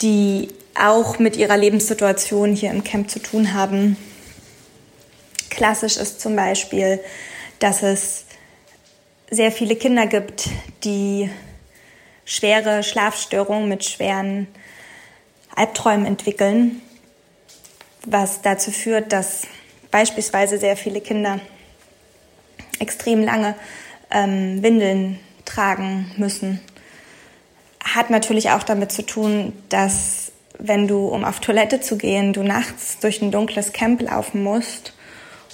[0.00, 3.96] die auch mit ihrer Lebenssituation hier im Camp zu tun haben.
[5.50, 7.00] Klassisch ist zum Beispiel,
[7.58, 8.24] dass es
[9.30, 10.48] sehr viele Kinder gibt,
[10.84, 11.30] die
[12.24, 14.48] schwere Schlafstörungen mit schweren
[15.54, 16.80] Albträumen entwickeln,
[18.06, 19.42] was dazu führt, dass
[19.90, 21.40] beispielsweise sehr viele Kinder
[22.78, 23.54] extrem lange
[24.10, 26.60] ähm, Windeln tragen müssen.
[27.82, 32.42] Hat natürlich auch damit zu tun, dass wenn du, um auf Toilette zu gehen, du
[32.42, 34.94] nachts durch ein dunkles Camp laufen musst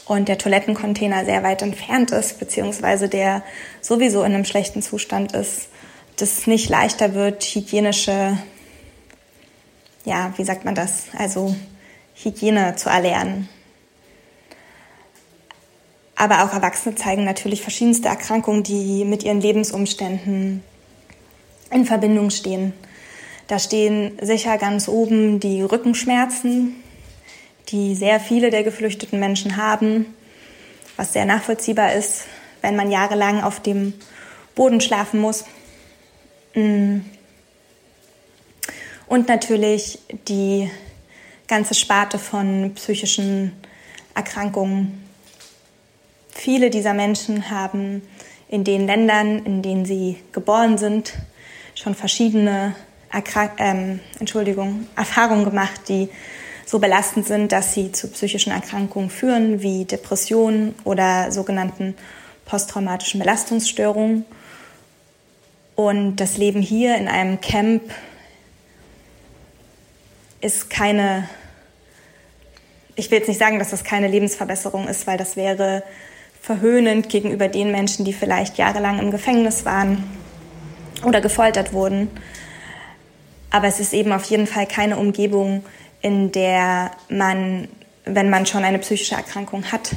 [0.07, 3.42] und der Toilettencontainer sehr weit entfernt ist, beziehungsweise der
[3.81, 5.68] sowieso in einem schlechten Zustand ist,
[6.16, 8.38] das nicht leichter wird, hygienische,
[10.04, 11.54] ja, wie sagt man das, also
[12.14, 13.48] Hygiene zu erlernen.
[16.20, 20.64] Aber auch Erwachsene zeigen natürlich verschiedenste Erkrankungen, die mit ihren Lebensumständen
[21.70, 22.72] in Verbindung stehen.
[23.46, 26.74] Da stehen sicher ganz oben die Rückenschmerzen,
[27.68, 30.07] die sehr viele der geflüchteten Menschen haben,
[30.96, 32.24] was sehr nachvollziehbar ist,
[32.62, 33.94] wenn man jahrelang auf dem
[34.57, 35.44] Boden schlafen muss.
[36.57, 36.98] Mm.
[39.07, 40.68] Und natürlich die
[41.46, 43.52] ganze Sparte von psychischen
[44.16, 45.07] Erkrankungen,
[46.41, 48.01] Viele dieser Menschen haben
[48.49, 51.14] in den Ländern, in denen sie geboren sind,
[51.74, 52.76] schon verschiedene
[53.11, 56.09] Erkrank ähm, Entschuldigung, Erfahrungen gemacht, die
[56.64, 61.97] so belastend sind, dass sie zu psychischen Erkrankungen führen, wie Depressionen oder sogenannten
[62.45, 64.24] posttraumatischen Belastungsstörungen.
[65.74, 67.82] Und das Leben hier in einem Camp
[70.41, 71.28] ist keine,
[72.95, 75.82] ich will jetzt nicht sagen, dass das keine Lebensverbesserung ist, weil das wäre
[76.41, 80.05] verhöhnend gegenüber den Menschen, die vielleicht jahrelang im Gefängnis waren
[81.05, 82.09] oder gefoltert wurden.
[83.51, 85.64] Aber es ist eben auf jeden Fall keine Umgebung,
[86.01, 87.68] in der man,
[88.05, 89.97] wenn man schon eine psychische Erkrankung hat,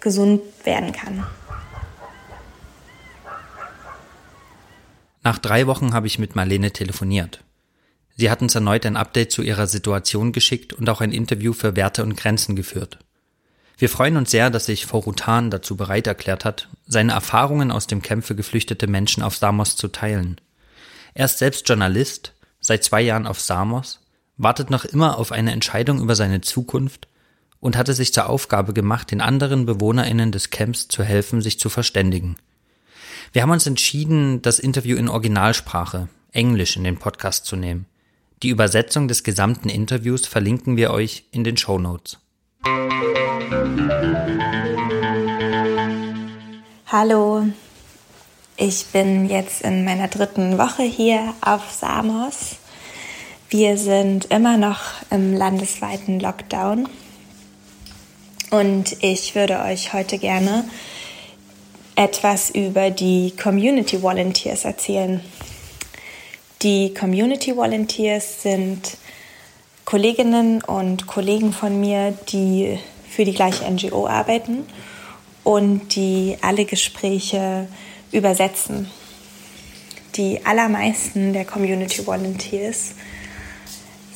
[0.00, 1.24] gesund werden kann.
[5.22, 7.42] Nach drei Wochen habe ich mit Marlene telefoniert.
[8.16, 11.74] Sie hat uns erneut ein Update zu ihrer Situation geschickt und auch ein Interview für
[11.74, 12.98] Werte und Grenzen geführt.
[13.76, 18.02] Wir freuen uns sehr, dass sich Forutan dazu bereit erklärt hat, seine Erfahrungen aus dem
[18.02, 20.40] Camp für geflüchtete Menschen auf Samos zu teilen.
[21.14, 24.00] Er ist selbst Journalist, seit zwei Jahren auf Samos,
[24.36, 27.08] wartet noch immer auf eine Entscheidung über seine Zukunft
[27.60, 31.68] und hatte sich zur Aufgabe gemacht, den anderen BewohnerInnen des Camps zu helfen, sich zu
[31.68, 32.36] verständigen.
[33.32, 37.86] Wir haben uns entschieden, das Interview in Originalsprache, Englisch, in den Podcast zu nehmen.
[38.42, 42.18] Die Übersetzung des gesamten Interviews verlinken wir euch in den Show Notes.
[46.86, 47.44] Hallo,
[48.56, 52.56] ich bin jetzt in meiner dritten Woche hier auf Samos.
[53.50, 54.80] Wir sind immer noch
[55.10, 56.88] im landesweiten Lockdown
[58.50, 60.64] und ich würde euch heute gerne
[61.96, 65.20] etwas über die Community Volunteers erzählen.
[66.62, 68.96] Die Community Volunteers sind
[69.84, 72.78] Kolleginnen und Kollegen von mir, die
[73.14, 74.64] für die gleiche NGO arbeiten
[75.44, 77.68] und die alle Gespräche
[78.10, 78.90] übersetzen.
[80.16, 82.92] Die allermeisten der Community Volunteers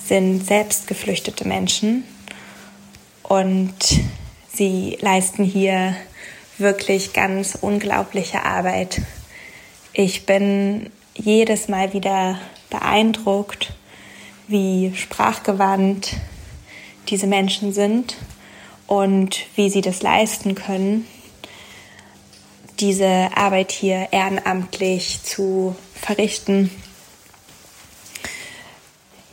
[0.04, 2.04] sind selbst geflüchtete Menschen
[3.22, 3.74] und
[4.52, 5.94] Sie leisten hier
[6.56, 9.00] wirklich ganz unglaubliche Arbeit.
[9.92, 13.72] Ich bin jedes Mal wieder beeindruckt,
[14.48, 16.16] wie sprachgewandt
[17.08, 18.16] diese Menschen sind
[18.88, 21.06] und wie sie das leisten können,
[22.80, 26.70] diese Arbeit hier ehrenamtlich zu verrichten.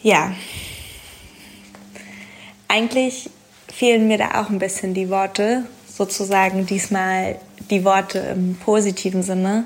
[0.03, 0.33] Ja,
[2.67, 3.29] eigentlich
[3.73, 7.39] fehlen mir da auch ein bisschen die Worte, sozusagen diesmal
[7.69, 9.63] die Worte im positiven Sinne,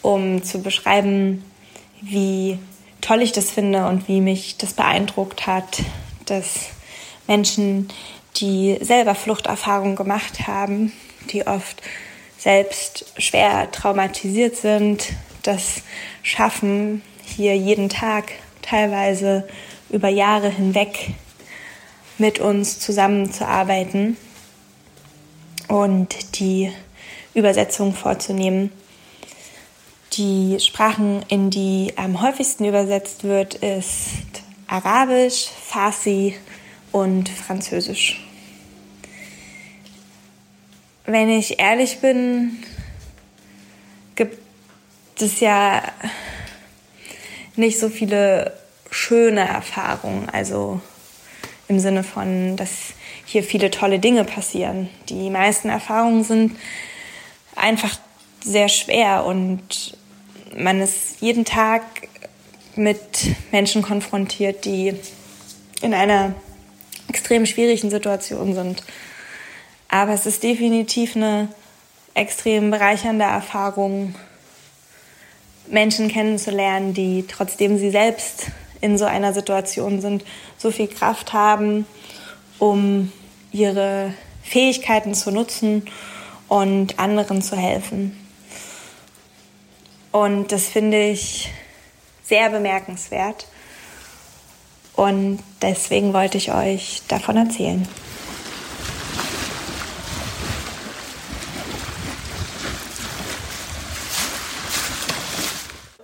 [0.00, 1.44] um zu beschreiben,
[2.00, 2.58] wie
[3.00, 5.82] toll ich das finde und wie mich das beeindruckt hat,
[6.26, 6.68] dass
[7.26, 7.88] Menschen,
[8.36, 10.92] die selber Fluchterfahrungen gemacht haben,
[11.30, 11.82] die oft
[12.38, 15.12] selbst schwer traumatisiert sind,
[15.42, 15.82] das
[16.22, 19.46] schaffen, hier jeden Tag teilweise
[19.90, 21.10] über Jahre hinweg
[22.18, 24.16] mit uns zusammenzuarbeiten
[25.68, 26.72] und die
[27.34, 28.70] Übersetzung vorzunehmen.
[30.14, 36.36] Die Sprachen, in die am häufigsten übersetzt wird, ist Arabisch, Farsi
[36.92, 38.24] und Französisch.
[41.04, 42.62] Wenn ich ehrlich bin,
[44.14, 44.38] gibt
[45.20, 45.82] es ja
[47.56, 48.52] nicht so viele
[48.90, 50.28] schöne Erfahrungen.
[50.30, 50.80] Also
[51.68, 52.70] im Sinne von, dass
[53.24, 54.88] hier viele tolle Dinge passieren.
[55.08, 56.56] Die meisten Erfahrungen sind
[57.56, 57.96] einfach
[58.44, 59.96] sehr schwer und
[60.56, 61.82] man ist jeden Tag
[62.76, 62.98] mit
[63.50, 64.94] Menschen konfrontiert, die
[65.80, 66.34] in einer
[67.12, 68.82] extrem schwierigen Situation sind.
[69.88, 71.48] Aber es ist definitiv eine
[72.14, 74.14] extrem bereichernde Erfahrung,
[75.66, 78.46] Menschen kennenzulernen, die trotzdem sie selbst
[78.80, 80.24] in so einer Situation sind,
[80.56, 81.86] so viel Kraft haben,
[82.58, 83.12] um
[83.52, 85.84] ihre Fähigkeiten zu nutzen
[86.48, 88.18] und anderen zu helfen.
[90.12, 91.50] Und das finde ich
[92.24, 93.46] sehr bemerkenswert.
[95.02, 97.88] Und deswegen wollte ich euch davon erzählen.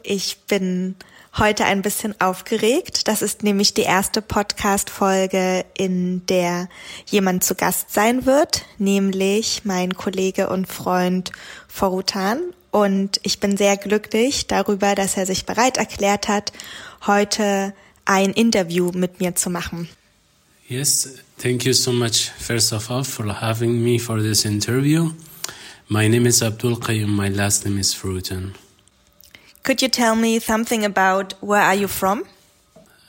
[0.03, 0.97] Ich bin
[1.39, 3.07] heute ein bisschen aufgeregt.
[3.07, 6.69] Das ist nämlich die erste Podcast-Folge, in der
[7.07, 11.31] jemand zu Gast sein wird, nämlich mein Kollege und Freund
[11.69, 12.41] Forutan.
[12.73, 16.53] Und ich bin sehr glücklich darüber, dass er sich bereit erklärt hat,
[17.07, 17.73] heute
[18.09, 19.89] ein Interview mit mir zu machen.
[20.67, 25.11] Yes, thank you so much, first of all, for having me for this interview.
[25.89, 28.55] My name is Abdul Qayyum, my last name is Frutan.
[29.63, 32.25] Could you tell me something about where are you from?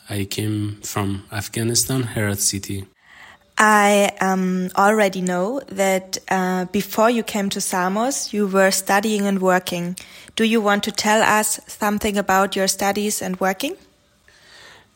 [0.10, 2.86] I came from Afghanistan, Herat City.
[3.58, 9.42] I um, already know that uh, before you came to Samos, you were studying and
[9.42, 9.98] working.
[10.36, 13.76] Do you want to tell us something about your studies and working?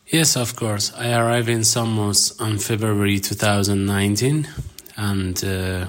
[0.08, 0.92] Yes, of course.
[0.98, 4.46] I arrived in Samos on February 2019,
[4.98, 5.86] and uh,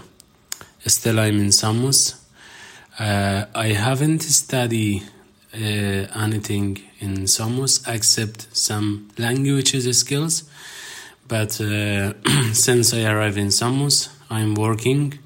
[0.88, 2.16] still I'm in Samos.
[2.98, 5.04] Uh, I haven't studied
[5.54, 10.44] uh, anything in Samos except some languages skills.
[11.28, 12.14] But uh,
[12.54, 15.20] since I arrived in Samos, I'm working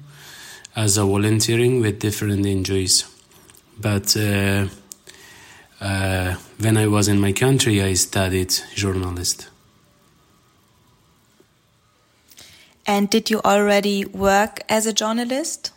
[0.74, 3.04] as a volunteering with different NGOs.
[3.80, 4.16] But
[5.80, 9.48] uh, when I was in my country, I studied journalist.
[12.86, 15.70] And did you already work as a journalist?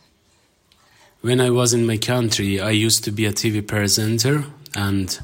[1.22, 4.46] When I was in my country, I used to be a TV presenter
[4.76, 5.20] and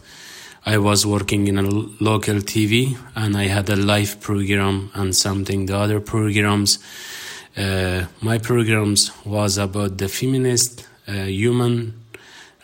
[0.65, 5.65] I was working in a local TV and I had a live program and something
[5.65, 6.80] the other programs.
[7.57, 11.99] Uh, my programs was about the feminist, uh, human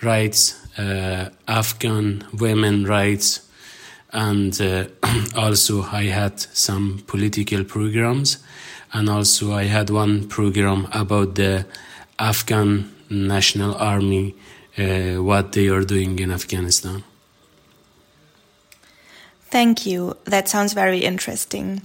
[0.01, 3.47] rights, uh, Afghan women rights,
[4.11, 4.85] and uh,
[5.35, 8.37] also I had some political programs,
[8.93, 11.65] and also I had one program about the
[12.19, 14.35] Afghan National Army,
[14.77, 17.03] uh, what they are doing in Afghanistan.
[19.49, 20.17] Thank you.
[20.25, 21.81] That sounds very interesting.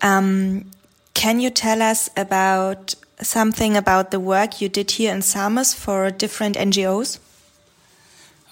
[0.00, 0.70] Um,
[1.14, 6.10] can you tell us about something about the work you did here in Samos for
[6.10, 7.18] different NGOs?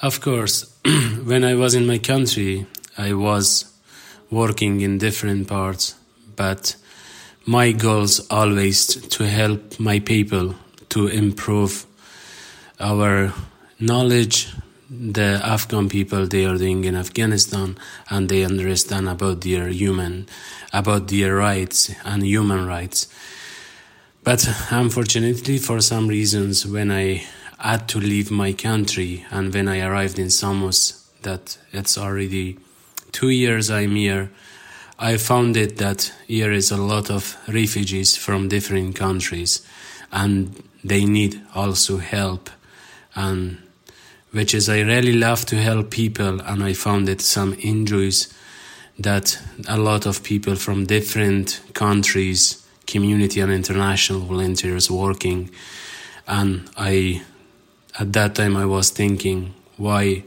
[0.02, 0.70] Of course.
[1.24, 2.66] when I was in my country,
[2.98, 3.72] I was
[4.30, 5.94] working in different parts,
[6.36, 6.76] but
[7.46, 10.54] my goals always to help my people
[10.90, 11.86] to improve
[12.80, 13.32] our
[13.78, 14.48] knowledge
[14.90, 17.76] the Afghan people they are doing in Afghanistan
[18.10, 20.26] and they understand about their human
[20.72, 23.08] about their rights and human rights
[24.22, 27.24] but unfortunately for some reasons when I
[27.64, 32.58] had to leave my country and when I arrived in Samos that it's already
[33.10, 34.30] two years I'm here
[34.98, 39.66] I found it that here is a lot of refugees from different countries
[40.12, 42.50] and they need also help
[43.14, 43.58] and
[44.30, 48.32] which is I really love to help people and I found it some injuries
[48.98, 55.50] that a lot of people from different countries, community and international volunteers working
[56.26, 57.22] and I
[57.98, 60.24] at that time I was thinking why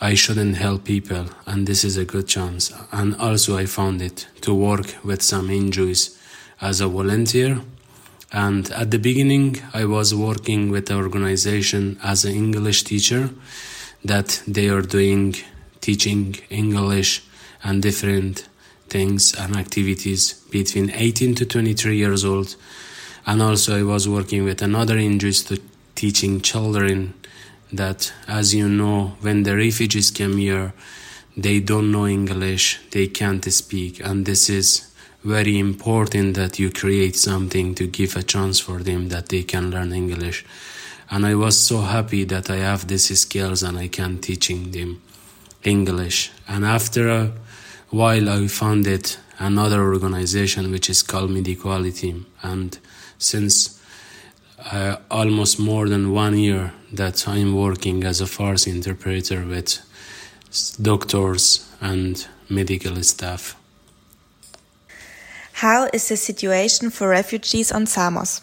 [0.00, 4.26] I shouldn't help people and this is a good chance and also I found it
[4.42, 6.18] to work with some injuries
[6.60, 7.60] as a volunteer
[8.32, 13.30] and at the beginning, I was working with the organization as an English teacher
[14.04, 15.36] that they are doing
[15.80, 17.22] teaching English
[17.62, 18.48] and different
[18.88, 22.56] things and activities between 18 to 23 years old.
[23.26, 25.60] And also I was working with another interest to
[25.96, 27.14] teaching children
[27.72, 30.72] that, as you know, when the refugees come here,
[31.36, 34.92] they don't know English, they can't speak, and this is
[35.24, 39.70] very important that you create something to give a chance for them that they can
[39.70, 40.44] learn English.
[41.10, 45.02] And I was so happy that I have these skills and I can teaching them
[45.64, 46.30] English.
[46.48, 47.32] And after a
[47.90, 52.24] while, I founded another organization which is called Mid Equality.
[52.42, 52.78] And
[53.18, 53.82] since
[54.72, 59.80] uh, almost more than one year that I'm working as a Farsi interpreter with
[60.80, 63.56] doctors and medical staff.
[65.52, 68.42] How is the situation for refugees on Samos?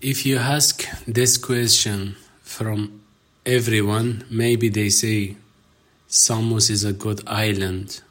[0.00, 3.00] If you ask this question from
[3.46, 5.36] everyone, maybe they say
[6.08, 8.02] Samos is a good island.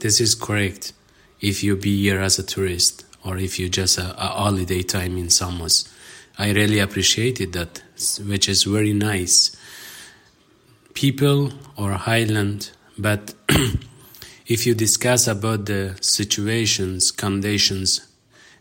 [0.00, 0.92] This is correct
[1.40, 5.18] if you be here as a tourist or if you just a, a holiday time
[5.18, 5.92] in Samos.
[6.38, 7.82] I really appreciated that,
[8.26, 9.54] which is very nice.
[10.94, 13.34] People or island, but
[14.46, 18.06] if you discuss about the situations, conditions,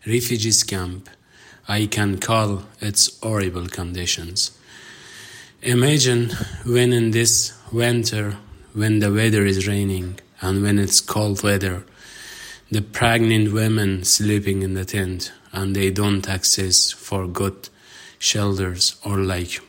[0.06, 1.10] refugees camp,
[1.68, 4.52] I can call its horrible conditions.
[5.62, 6.32] Imagine
[6.66, 8.38] when in this winter,
[8.74, 11.84] when the weather is raining and when it's cold weather,
[12.70, 17.70] the pregnant women sleeping in the tent and they don't access for good
[18.20, 19.62] shelters or like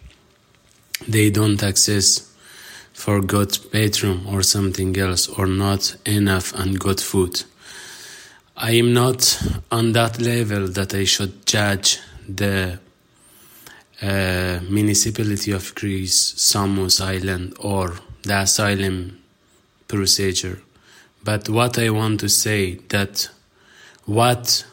[1.07, 2.33] they don't access
[2.93, 7.45] for good bedroom or something else or not enough and good food.
[8.57, 9.41] I am not
[9.71, 12.81] on that level that I should judge the
[14.03, 19.23] uh, municipality of Greece, Samos Island, or the asylum
[19.87, 20.61] procedure.
[21.25, 23.29] But what I want to say that
[24.05, 24.65] what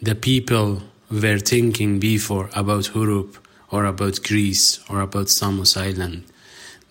[0.00, 3.36] the people were thinking before about Hurup
[3.70, 6.24] or about Greece or about Samos Island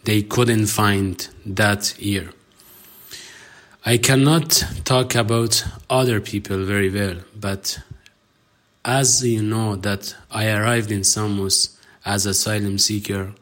[0.03, 2.31] they couldn't find that here.
[3.85, 7.79] I cannot talk about other people very well, but
[8.83, 13.33] as you know that I arrived in Samos as asylum seeker,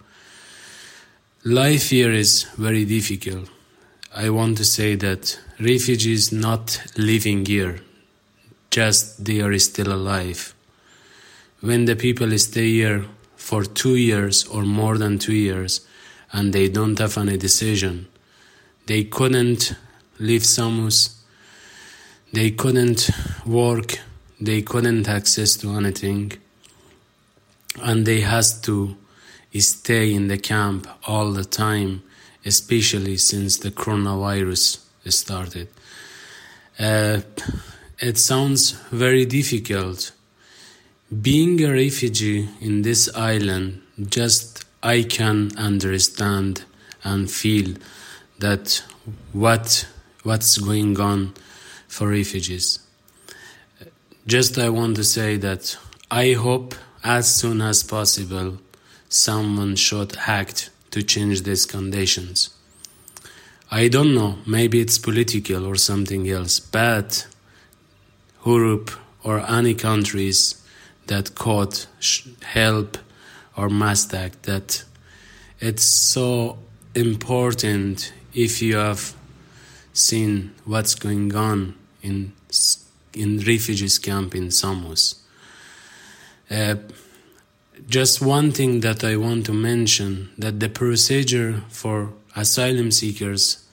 [1.43, 3.49] life here is very difficult.
[4.19, 7.81] I want to say that refugees not living here,
[8.71, 10.55] just they are still alive.
[11.61, 13.05] When the people stay here
[13.35, 15.81] for two years or more than two years
[16.31, 18.07] and they don't have any decision,
[18.87, 19.75] they couldn't
[20.17, 21.13] leave Samus,
[22.33, 23.11] they couldn't
[23.45, 23.99] work,
[24.41, 26.31] they couldn't access to anything,
[27.83, 28.97] and they has to
[29.59, 32.01] stay in the camp all the time,
[32.47, 34.79] especially since the coronavirus
[35.09, 35.67] started.
[36.79, 37.19] Uh,
[37.99, 40.11] it sounds very difficult.
[41.21, 46.63] Being a refugee in this island, just I can understand
[47.03, 47.75] and feel
[48.39, 48.83] that
[49.33, 49.87] what
[50.23, 51.33] what's going on
[51.87, 52.79] for refugees.
[54.25, 55.77] Just I want to say that
[56.11, 58.57] I hope as soon as possible
[59.09, 62.49] someone should act to change these conditions.
[63.69, 67.27] I don't know, maybe it's political or something else, but
[68.43, 68.89] Europe
[69.23, 70.59] or any countries
[71.05, 71.85] that could
[72.43, 72.97] help
[73.55, 74.83] or must act that
[75.59, 76.57] it's so
[76.95, 79.13] important if you have
[79.93, 82.31] seen what's going on in
[83.13, 85.15] in refugees camp in Samos.
[86.49, 86.75] Uh,
[87.87, 93.63] just one thing that I want to mention that the procedure for asylum seekers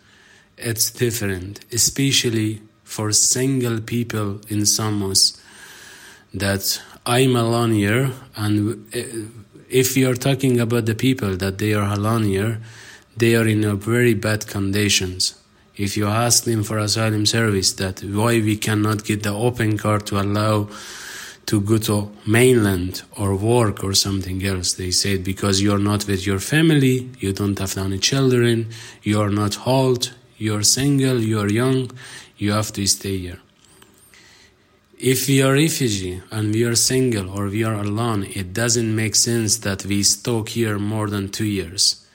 [0.57, 5.41] it's different, especially for single people in Samos
[6.33, 9.01] that I'm alone here and uh,
[9.69, 12.63] if you're talking about the people that they are alone
[13.17, 15.35] they are in a very bad conditions.
[15.77, 20.07] If you ask them for asylum service that why we cannot get the open card
[20.07, 20.69] to allow
[21.47, 24.75] to go to mainland or work or something else.
[24.75, 28.71] They said because you're not with your family, you don't have any children,
[29.03, 31.91] you're not old, you're single, you're young,
[32.37, 33.41] you have to stay here.
[34.99, 39.15] If we are refugee and we are single or we are alone, it doesn't make
[39.15, 42.07] sense that we stuck here more than two years.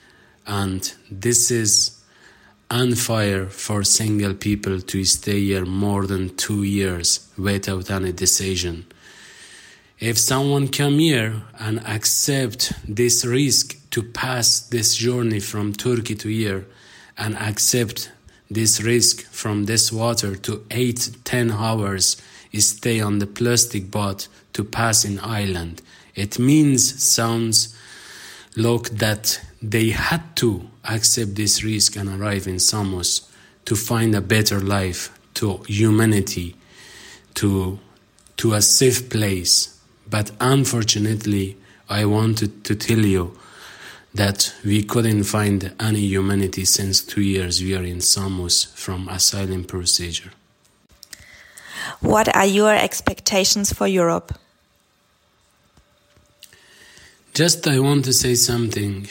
[0.46, 2.00] And this is
[2.70, 8.86] unfair for single people to stay here more than two years without any decision
[10.00, 16.28] if someone come here and accept this risk to pass this journey from Turkey to
[16.28, 16.66] here
[17.18, 18.10] and accept
[18.50, 22.20] this risk from this water to eight, ten hours
[22.54, 25.82] stay on the plastic boat to pass in island.
[26.14, 27.76] It means sounds
[28.56, 33.30] look that they had to accept this risk and arrive in Samos
[33.66, 36.56] to find a better life, to humanity,
[37.34, 37.78] to
[38.38, 39.79] to a safe place
[40.10, 41.56] but unfortunately,
[41.88, 43.38] I wanted to tell you
[44.14, 49.64] that we couldn't find any humanity since two years we are in Samos from asylum
[49.64, 50.32] procedure.
[52.00, 54.34] What are your expectations for Europe?
[57.34, 59.06] Just I want to say something.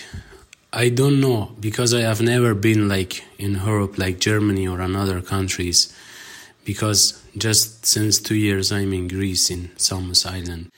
[0.74, 5.22] I don't know because I have never been like in Europe like Germany or another
[5.22, 5.94] countries
[6.66, 10.70] because just since two years I'm in Greece in Samos Island.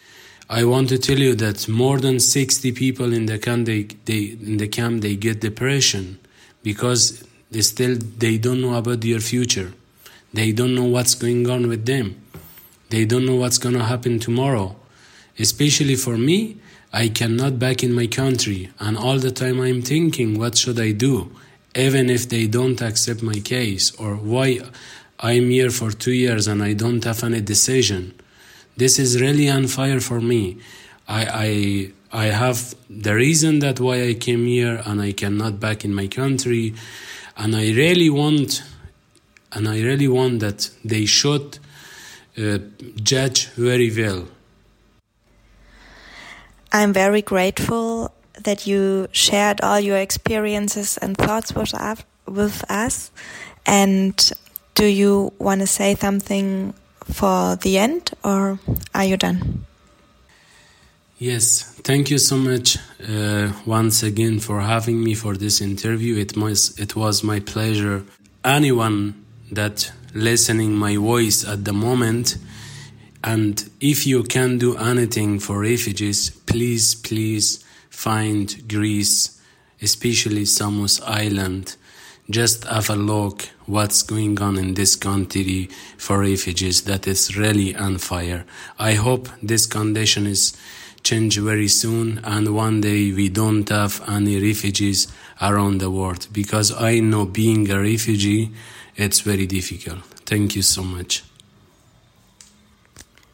[0.54, 4.36] I want to tell you that more than 60 people in the camp they, they
[4.50, 6.20] in the camp they get depression
[6.62, 9.72] because they still they don't know about their future.
[10.34, 12.22] They don't know what's going on with them.
[12.90, 14.76] They don't know what's going to happen tomorrow.
[15.40, 16.58] Especially for me,
[16.92, 20.92] I cannot back in my country and all the time I'm thinking what should I
[20.92, 21.32] do
[21.78, 24.60] even if they don't accept my case or why
[25.18, 28.21] I'm here for 2 years and I don't have any decision
[28.82, 30.58] this is really on fire for me.
[31.08, 35.86] I, I, I have the reason that why I came here and I cannot back
[35.86, 36.74] in my country.
[37.38, 38.64] And I really want,
[39.52, 41.60] and I really want that they should
[42.36, 42.58] uh,
[42.96, 44.26] judge very well.
[46.72, 51.72] I'm very grateful that you shared all your experiences and thoughts with,
[52.26, 53.12] with us.
[53.64, 54.32] And
[54.74, 56.74] do you want to say something
[57.06, 58.60] for the end, or
[58.94, 59.66] are you done?
[61.18, 62.78] Yes, thank you so much
[63.08, 66.18] uh, once again for having me for this interview.
[66.18, 68.04] It was it was my pleasure.
[68.44, 72.38] Anyone that listening my voice at the moment,
[73.24, 79.40] and if you can do anything for refugees, please please find Greece,
[79.80, 81.76] especially Samos Island
[82.32, 87.76] just have a look what's going on in this country for refugees that is really
[87.76, 88.46] on fire.
[88.80, 90.58] I hope this condition is
[91.04, 95.08] change very soon and one day we don't have any refugees
[95.42, 98.52] around the world because I know being a refugee
[98.96, 100.04] it's very difficult.
[100.26, 101.24] Thank you so much.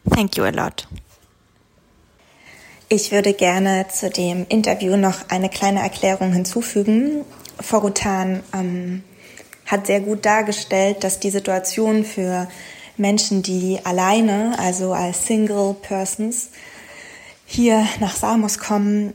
[0.09, 0.87] Thank you a lot.
[2.89, 7.25] Ich würde gerne zu dem Interview noch eine kleine Erklärung hinzufügen.
[7.59, 9.03] Forutan ähm,
[9.65, 12.47] hat sehr gut dargestellt, dass die Situation für
[12.95, 16.49] Menschen, die alleine, also als Single Persons,
[17.45, 19.13] hier nach Samos kommen,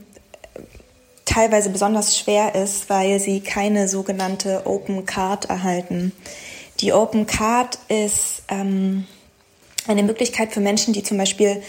[1.25, 6.11] teilweise besonders schwer ist, weil sie keine sogenannte Open Card erhalten.
[6.79, 9.05] Die Open Card ist ähm,
[9.87, 11.61] eine Möglichkeit für Menschen, die zum Beispiel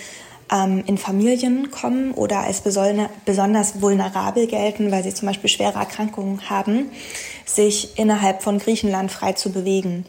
[0.52, 6.48] ähm, in Familien kommen oder als besonders vulnerabel gelten, weil sie zum Beispiel schwere Erkrankungen
[6.50, 6.90] haben,
[7.44, 10.06] sich innerhalb von Griechenland frei zu bewegen.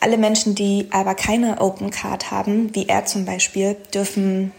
[0.00, 4.52] Alle Menschen, die aber keine Open Card haben, wie er zum Beispiel, dürfen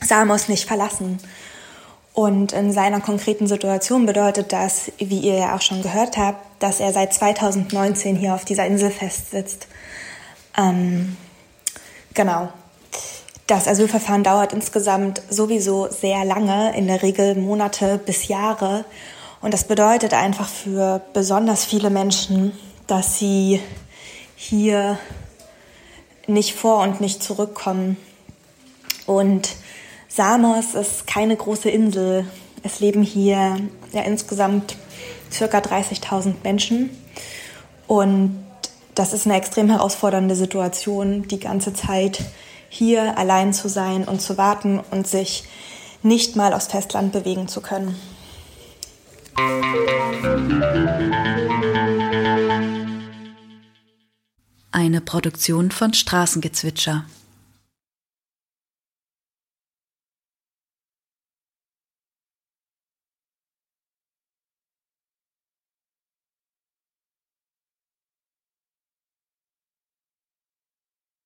[0.00, 1.18] Samos nicht verlassen.
[2.12, 6.78] Und in seiner konkreten Situation bedeutet das, wie ihr ja auch schon gehört habt, dass
[6.78, 9.66] er seit 2019 hier auf dieser Insel festsitzt.
[10.56, 11.16] Ähm,
[12.14, 12.52] genau.
[13.46, 18.86] Das Asylverfahren dauert insgesamt sowieso sehr lange, in der Regel Monate bis Jahre.
[19.42, 22.52] Und das bedeutet einfach für besonders viele Menschen,
[22.86, 23.60] dass sie
[24.34, 24.98] hier
[26.26, 27.98] nicht vor und nicht zurückkommen.
[29.04, 29.50] Und
[30.08, 32.26] Samos ist keine große Insel.
[32.62, 33.58] Es leben hier
[33.92, 34.76] ja insgesamt
[35.30, 36.88] circa 30.000 Menschen.
[37.86, 38.42] Und
[38.94, 42.20] das ist eine extrem herausfordernde Situation, die ganze Zeit
[42.74, 45.44] hier allein zu sein und zu warten und sich
[46.02, 47.96] nicht mal aufs Festland bewegen zu können.
[54.72, 57.04] Eine Produktion von Straßengezwitscher.